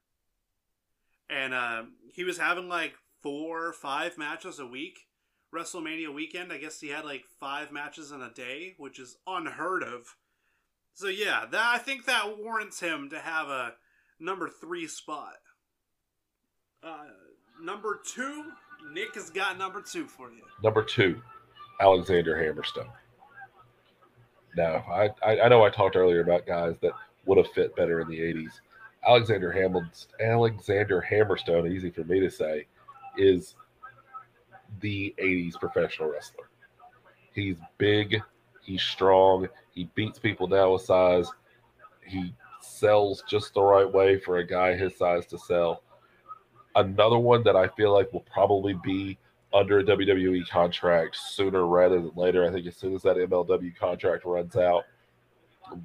And 1.28 1.54
uh, 1.54 1.84
he 2.12 2.24
was 2.24 2.38
having 2.38 2.68
like 2.68 2.94
four 3.22 3.66
or 3.66 3.72
five 3.72 4.18
matches 4.18 4.58
a 4.58 4.66
week. 4.66 4.98
WrestleMania 5.54 6.12
weekend, 6.12 6.52
I 6.52 6.58
guess 6.58 6.80
he 6.80 6.88
had 6.88 7.04
like 7.04 7.24
five 7.38 7.70
matches 7.70 8.10
in 8.10 8.20
a 8.20 8.32
day, 8.32 8.74
which 8.78 8.98
is 8.98 9.16
unheard 9.28 9.84
of 9.84 10.16
so 11.00 11.08
yeah, 11.08 11.46
that 11.50 11.74
I 11.74 11.78
think 11.78 12.04
that 12.04 12.36
warrants 12.38 12.78
him 12.78 13.08
to 13.08 13.18
have 13.18 13.48
a 13.48 13.72
number 14.18 14.50
three 14.50 14.86
spot. 14.86 15.36
Uh, 16.82 17.04
number 17.62 18.00
two, 18.04 18.44
Nick 18.92 19.14
has 19.14 19.30
got 19.30 19.56
number 19.56 19.80
two 19.80 20.04
for 20.04 20.30
you. 20.30 20.42
Number 20.62 20.82
two, 20.82 21.22
Alexander 21.80 22.36
Hammerstone. 22.36 22.90
Now, 24.58 24.84
I, 24.90 25.08
I, 25.26 25.40
I 25.40 25.48
know 25.48 25.64
I 25.64 25.70
talked 25.70 25.96
earlier 25.96 26.20
about 26.20 26.46
guys 26.46 26.74
that 26.82 26.92
would 27.24 27.38
have 27.38 27.50
fit 27.52 27.74
better 27.76 28.02
in 28.02 28.08
the 28.08 28.20
'80s. 28.20 28.60
Alexander 29.06 29.50
Hamilton, 29.50 29.90
Alexander 30.20 31.06
Hammerstone, 31.10 31.72
easy 31.72 31.88
for 31.88 32.04
me 32.04 32.20
to 32.20 32.30
say, 32.30 32.66
is 33.16 33.54
the 34.80 35.14
'80s 35.18 35.54
professional 35.54 36.10
wrestler. 36.10 36.50
He's 37.32 37.56
big, 37.78 38.20
he's 38.62 38.82
strong, 38.82 39.48
he 39.80 39.88
beats 39.94 40.18
people 40.18 40.46
down 40.46 40.74
with 40.74 40.82
size. 40.82 41.26
He 42.04 42.34
sells 42.60 43.24
just 43.26 43.54
the 43.54 43.62
right 43.62 43.90
way 43.90 44.20
for 44.20 44.36
a 44.36 44.46
guy 44.46 44.76
his 44.76 44.94
size 44.94 45.24
to 45.28 45.38
sell. 45.38 45.82
Another 46.74 47.18
one 47.18 47.42
that 47.44 47.56
I 47.56 47.66
feel 47.68 47.94
like 47.94 48.12
will 48.12 48.26
probably 48.30 48.74
be 48.84 49.16
under 49.54 49.78
a 49.78 49.82
WWE 49.82 50.46
contract 50.50 51.16
sooner 51.16 51.66
rather 51.66 51.98
than 51.98 52.12
later. 52.14 52.46
I 52.46 52.52
think 52.52 52.66
as 52.66 52.76
soon 52.76 52.94
as 52.94 53.00
that 53.04 53.16
MLW 53.16 53.74
contract 53.74 54.26
runs 54.26 54.54
out, 54.54 54.84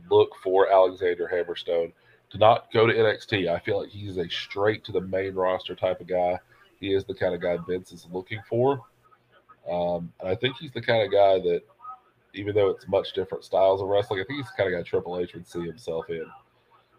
look 0.10 0.32
for 0.44 0.70
Alexander 0.70 1.32
Hammerstone 1.32 1.94
to 2.32 2.38
not 2.38 2.70
go 2.74 2.86
to 2.86 2.94
NXT. 2.94 3.48
I 3.48 3.60
feel 3.60 3.80
like 3.80 3.92
he's 3.92 4.18
a 4.18 4.28
straight 4.28 4.84
to 4.84 4.92
the 4.92 5.00
main 5.00 5.36
roster 5.36 5.74
type 5.74 6.02
of 6.02 6.08
guy. 6.08 6.38
He 6.82 6.94
is 6.94 7.06
the 7.06 7.16
kind 7.16 7.34
of 7.34 7.42
guy 7.42 7.58
Vince 7.66 7.94
is 7.94 8.06
looking 8.12 8.42
for. 8.50 8.82
Um, 9.72 10.12
and 10.20 10.28
I 10.28 10.36
think 10.36 10.58
he's 10.58 10.74
the 10.74 10.82
kind 10.82 11.02
of 11.02 11.14
guy 11.14 11.40
that 11.40 11.62
even 12.36 12.56
though 12.56 12.70
it's 12.70 12.88
much 12.88 13.14
different 13.14 13.44
styles 13.44 13.82
of 13.82 13.88
wrestling. 13.88 14.20
I 14.20 14.24
think 14.24 14.40
he's 14.40 14.52
kind 14.52 14.72
of 14.72 14.78
got 14.78 14.86
Triple 14.86 15.20
H 15.20 15.34
would 15.34 15.48
see 15.48 15.66
himself 15.66 16.10
in. 16.10 16.26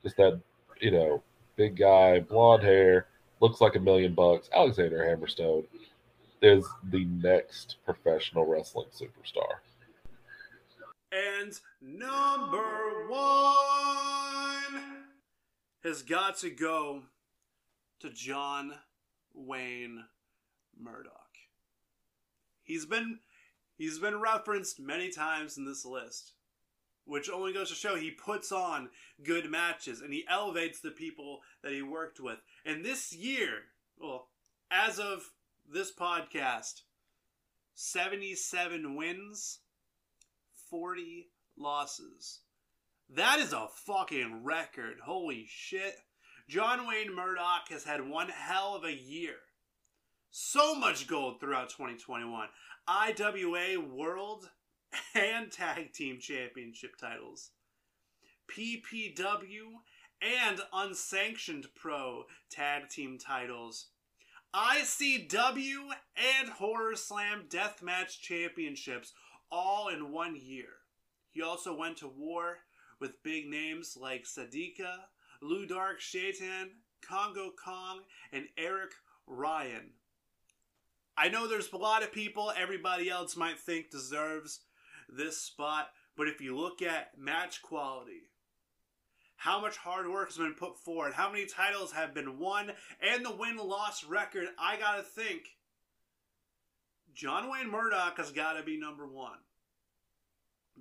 Just 0.03 0.17
that, 0.17 0.41
you 0.81 0.91
know, 0.91 1.23
big 1.57 1.77
guy, 1.77 2.21
blonde 2.21 2.63
hair, 2.63 3.07
looks 3.41 3.61
like 3.61 3.77
a 3.77 3.81
million 3.81 4.15
bucks. 4.15 4.49
Alexander 4.55 4.99
Hammerstone 4.99 5.65
is 6.43 6.67
the 6.91 7.05
next 7.07 7.77
professional 7.85 8.47
wrestling 8.47 8.89
superstar. 8.95 9.61
And 11.13 11.59
number 11.81 13.09
one 13.09 13.57
has 15.83 16.03
got 16.03 16.39
to 16.39 16.51
go 16.51 17.03
to 18.01 18.11
John 18.11 18.75
Wayne 19.35 20.05
Murdoch. 20.79 21.13
He's 22.65 22.85
been 22.85 23.21
He's 23.77 23.99
been 23.99 24.21
referenced 24.21 24.81
many 24.81 25.11
times 25.11 25.57
in 25.57 25.65
this 25.67 25.85
list, 25.85 26.33
which 27.05 27.29
only 27.29 27.53
goes 27.53 27.69
to 27.69 27.75
show 27.75 27.97
he 27.97 28.11
puts 28.11 28.51
on 28.51 28.91
good 29.23 29.51
matches 29.51 30.01
and 30.01 30.13
he 30.13 30.25
elevates 30.29 30.81
the 30.81 30.91
people 30.91 31.41
that 31.63 31.73
he 31.73 31.83
worked 31.83 32.21
with. 32.21 32.39
And 32.65 32.85
this 32.85 33.13
year, 33.13 33.65
well, 33.99 34.29
as 34.71 34.99
of 34.99 35.31
this 35.71 35.93
podcast, 35.95 36.83
77 37.75 38.97
wins, 38.97 39.61
40 40.71 41.29
losses. 41.59 42.41
That 43.11 43.39
is 43.39 43.53
a 43.53 43.69
fucking 43.87 44.43
record. 44.43 44.99
Holy 45.05 45.47
shit. 45.49 45.97
John 46.49 46.87
Wayne 46.87 47.15
Murdoch 47.15 47.69
has 47.71 47.85
had 47.85 48.09
one 48.09 48.29
hell 48.29 48.75
of 48.75 48.85
a 48.85 48.93
year. 48.93 49.37
So 50.31 50.75
much 50.75 51.07
gold 51.07 51.41
throughout 51.41 51.71
2021. 51.71 52.49
IWA 52.89 53.81
World 53.81 54.51
and 55.15 55.51
Tag 55.51 55.93
Team 55.93 56.21
Championship 56.21 56.97
titles, 56.97 57.51
PPW 58.49 59.81
and 60.23 60.61
Unsanctioned 60.73 61.67
Pro 61.75 62.25
Tag 62.51 62.89
Team 62.89 63.19
titles, 63.19 63.89
ICW 64.55 65.91
and 66.41 66.49
Horror 66.49 66.95
Slam 66.95 67.45
Deathmatch 67.49 68.21
Championships, 68.21 69.13
all 69.51 69.89
in 69.89 70.13
one 70.13 70.37
year. 70.37 70.69
He 71.33 71.43
also 71.43 71.77
went 71.77 71.99
to 71.99 72.09
war 72.09 72.59
with 73.01 73.23
big 73.23 73.49
names 73.49 73.99
like 74.01 74.25
Sadika, 74.25 74.95
Lou 75.43 75.67
Dark 75.67 76.01
Shaitan, 76.01 76.71
Congo 77.03 77.51
Kong, 77.63 78.01
and 78.33 78.47
Eric 78.57 78.93
Ryan. 79.27 79.91
I 81.17 81.29
know 81.29 81.47
there's 81.47 81.73
a 81.73 81.77
lot 81.77 82.03
of 82.03 82.13
people 82.13 82.53
everybody 82.57 83.09
else 83.09 83.37
might 83.37 83.59
think 83.59 83.91
deserves 83.91 84.61
this 85.09 85.39
spot, 85.39 85.89
but 86.17 86.29
if 86.29 86.41
you 86.41 86.57
look 86.57 86.83
at 86.83 87.19
match 87.19 87.63
quality, 87.63 88.23
how 89.37 89.61
much 89.61 89.77
hard 89.77 90.09
work 90.09 90.29
has 90.29 90.39
been 90.39 90.55
put 90.55 90.79
forward, 90.79 91.15
how 91.15 91.31
many 91.31 91.47
titles 91.47 91.93
have 91.93 92.15
been 92.15 92.39
won, 92.39 92.73
and 93.01 93.25
the 93.25 93.35
win 93.35 93.57
loss 93.57 94.05
record, 94.05 94.49
I 94.59 94.77
gotta 94.77 95.03
think 95.03 95.43
John 97.15 97.51
Wayne 97.51 97.71
Murdoch 97.71 98.19
has 98.19 98.31
gotta 98.31 98.63
be 98.63 98.79
number 98.79 99.07
one. 99.07 99.39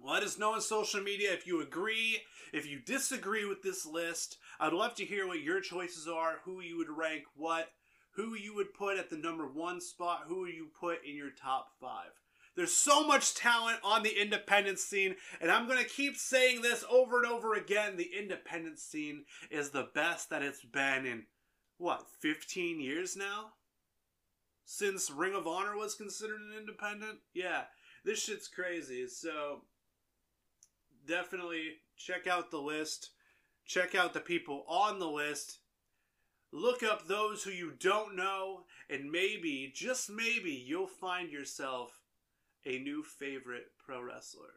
Let 0.03 0.23
us 0.23 0.38
know 0.38 0.53
on 0.53 0.61
social 0.61 1.01
media 1.01 1.31
if 1.31 1.47
you 1.47 1.61
agree, 1.61 2.19
if 2.51 2.67
you 2.67 2.79
disagree 2.79 3.45
with 3.45 3.61
this 3.61 3.86
list. 3.86 4.38
I'd 4.59 4.73
love 4.73 4.95
to 4.95 5.05
hear 5.05 5.25
what 5.25 5.41
your 5.41 5.61
choices 5.61 6.07
are, 6.07 6.39
who 6.43 6.59
you 6.59 6.77
would 6.77 6.89
rank 6.89 7.23
what 7.36 7.69
who 8.16 8.34
you 8.34 8.55
would 8.55 8.74
put 8.74 8.97
at 8.97 9.09
the 9.09 9.18
number 9.18 9.45
one 9.47 9.82
spot, 9.82 10.24
who 10.28 10.45
you 10.45 10.68
put 10.80 11.05
in 11.05 11.16
your 11.16 11.32
top 11.32 11.70
five. 11.80 12.11
There's 12.55 12.74
so 12.74 13.05
much 13.05 13.36
talent 13.36 13.80
on 13.84 14.03
the 14.03 14.22
independent 14.22 14.80
scene, 14.80 15.16
and 15.41 15.51
I'm 15.51 15.68
going 15.68 15.84
to 15.84 15.89
keep 15.89 16.16
saying 16.16 16.61
this 16.61 16.86
over 16.89 17.22
and 17.22 17.30
over 17.30 17.53
again. 17.53 17.97
The 17.97 18.09
independent 18.18 18.80
scene 18.80 19.26
is 19.51 19.70
the 19.70 19.89
best 19.93 20.30
that 20.30 20.41
it's 20.41 20.63
been 20.63 21.05
in, 21.05 21.24
what, 21.78 22.05
15 22.22 22.80
years 22.80 23.18
now? 23.18 23.51
Since 24.63 25.11
Ring 25.11 25.36
of 25.36 25.47
Honor 25.47 25.76
was 25.76 25.95
considered 25.95 26.39
an 26.39 26.57
independent? 26.57 27.20
Yeah, 27.34 27.63
this 28.05 28.24
shit's 28.24 28.47
crazy. 28.47 29.05
So, 29.07 29.63
definitely 31.05 31.74
check 31.97 32.26
out 32.26 32.51
the 32.51 32.57
list. 32.57 33.09
Check 33.66 33.95
out 33.95 34.13
the 34.13 34.22
people 34.22 34.63
on 34.70 34.99
the 34.99 35.09
list 35.09 35.59
Look 36.56 36.84
up 36.84 37.06
those 37.06 37.43
who 37.43 37.51
you 37.51 37.74
don't 37.78 38.16
know, 38.16 38.62
and 38.89 39.12
maybe, 39.12 39.74
just 39.76 40.10
maybe, 40.10 40.51
you'll 40.51 40.88
find 40.88 41.30
yourself 41.30 41.99
a 42.66 42.80
new 42.80 43.03
favorite 43.03 43.72
pro 43.86 44.01
wrestler. 44.01 44.53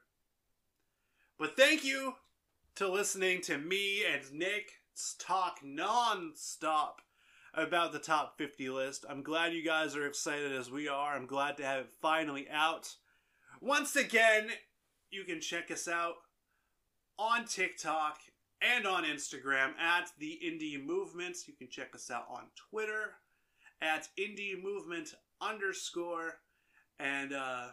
But 1.41 1.57
thank 1.57 1.85
you 1.85 2.15
to 2.77 2.87
listening 2.89 3.41
to 3.43 3.59
me 3.59 4.05
and 4.05 4.33
Nick 4.33 4.75
talk 5.19 5.59
non-stop 5.65 7.01
about 7.53 7.91
the 7.91 7.99
top 7.99 8.39
50 8.39 8.71
list. 8.71 9.05
I'm 9.11 9.25
glad 9.25 9.53
you 9.53 9.65
guys 9.65 9.97
are 9.97 10.07
excited 10.07 10.53
as 10.53 10.71
we 10.71 10.87
are. 10.87 11.17
I'm 11.17 11.27
glad 11.27 11.57
to 11.57 11.65
have 11.65 11.81
it 11.81 11.93
finally 12.01 12.47
out. 12.49 12.95
Once 13.61 13.97
again, 13.97 14.51
you 15.11 15.25
can 15.25 15.41
check 15.41 15.69
us 15.73 15.89
out 15.89 16.15
on 17.19 17.45
TikTok 17.45 18.19
and 18.63 18.87
on 18.87 19.05
Instagram 19.05 19.77
at 19.79 20.11
the 20.19 20.33
Indy 20.33 20.77
Movement. 20.77 21.37
You 21.47 21.55
can 21.55 21.69
check 21.69 21.95
us 21.95 22.11
out 22.11 22.27
on 22.31 22.45
Twitter 22.71 23.15
at 23.81 24.09
Indy 24.17 24.61
Movement 24.63 25.15
underscore. 25.41 26.41
And 26.99 27.33
uh, 27.33 27.69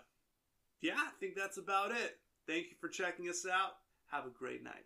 yeah, 0.81 0.95
I 0.97 1.09
think 1.19 1.35
that's 1.35 1.57
about 1.57 1.91
it. 1.91 2.17
Thank 2.47 2.67
you 2.67 2.75
for 2.79 2.89
checking 2.89 3.29
us 3.29 3.45
out. 3.51 3.77
Have 4.11 4.25
a 4.25 4.29
great 4.29 4.63
night. 4.63 4.85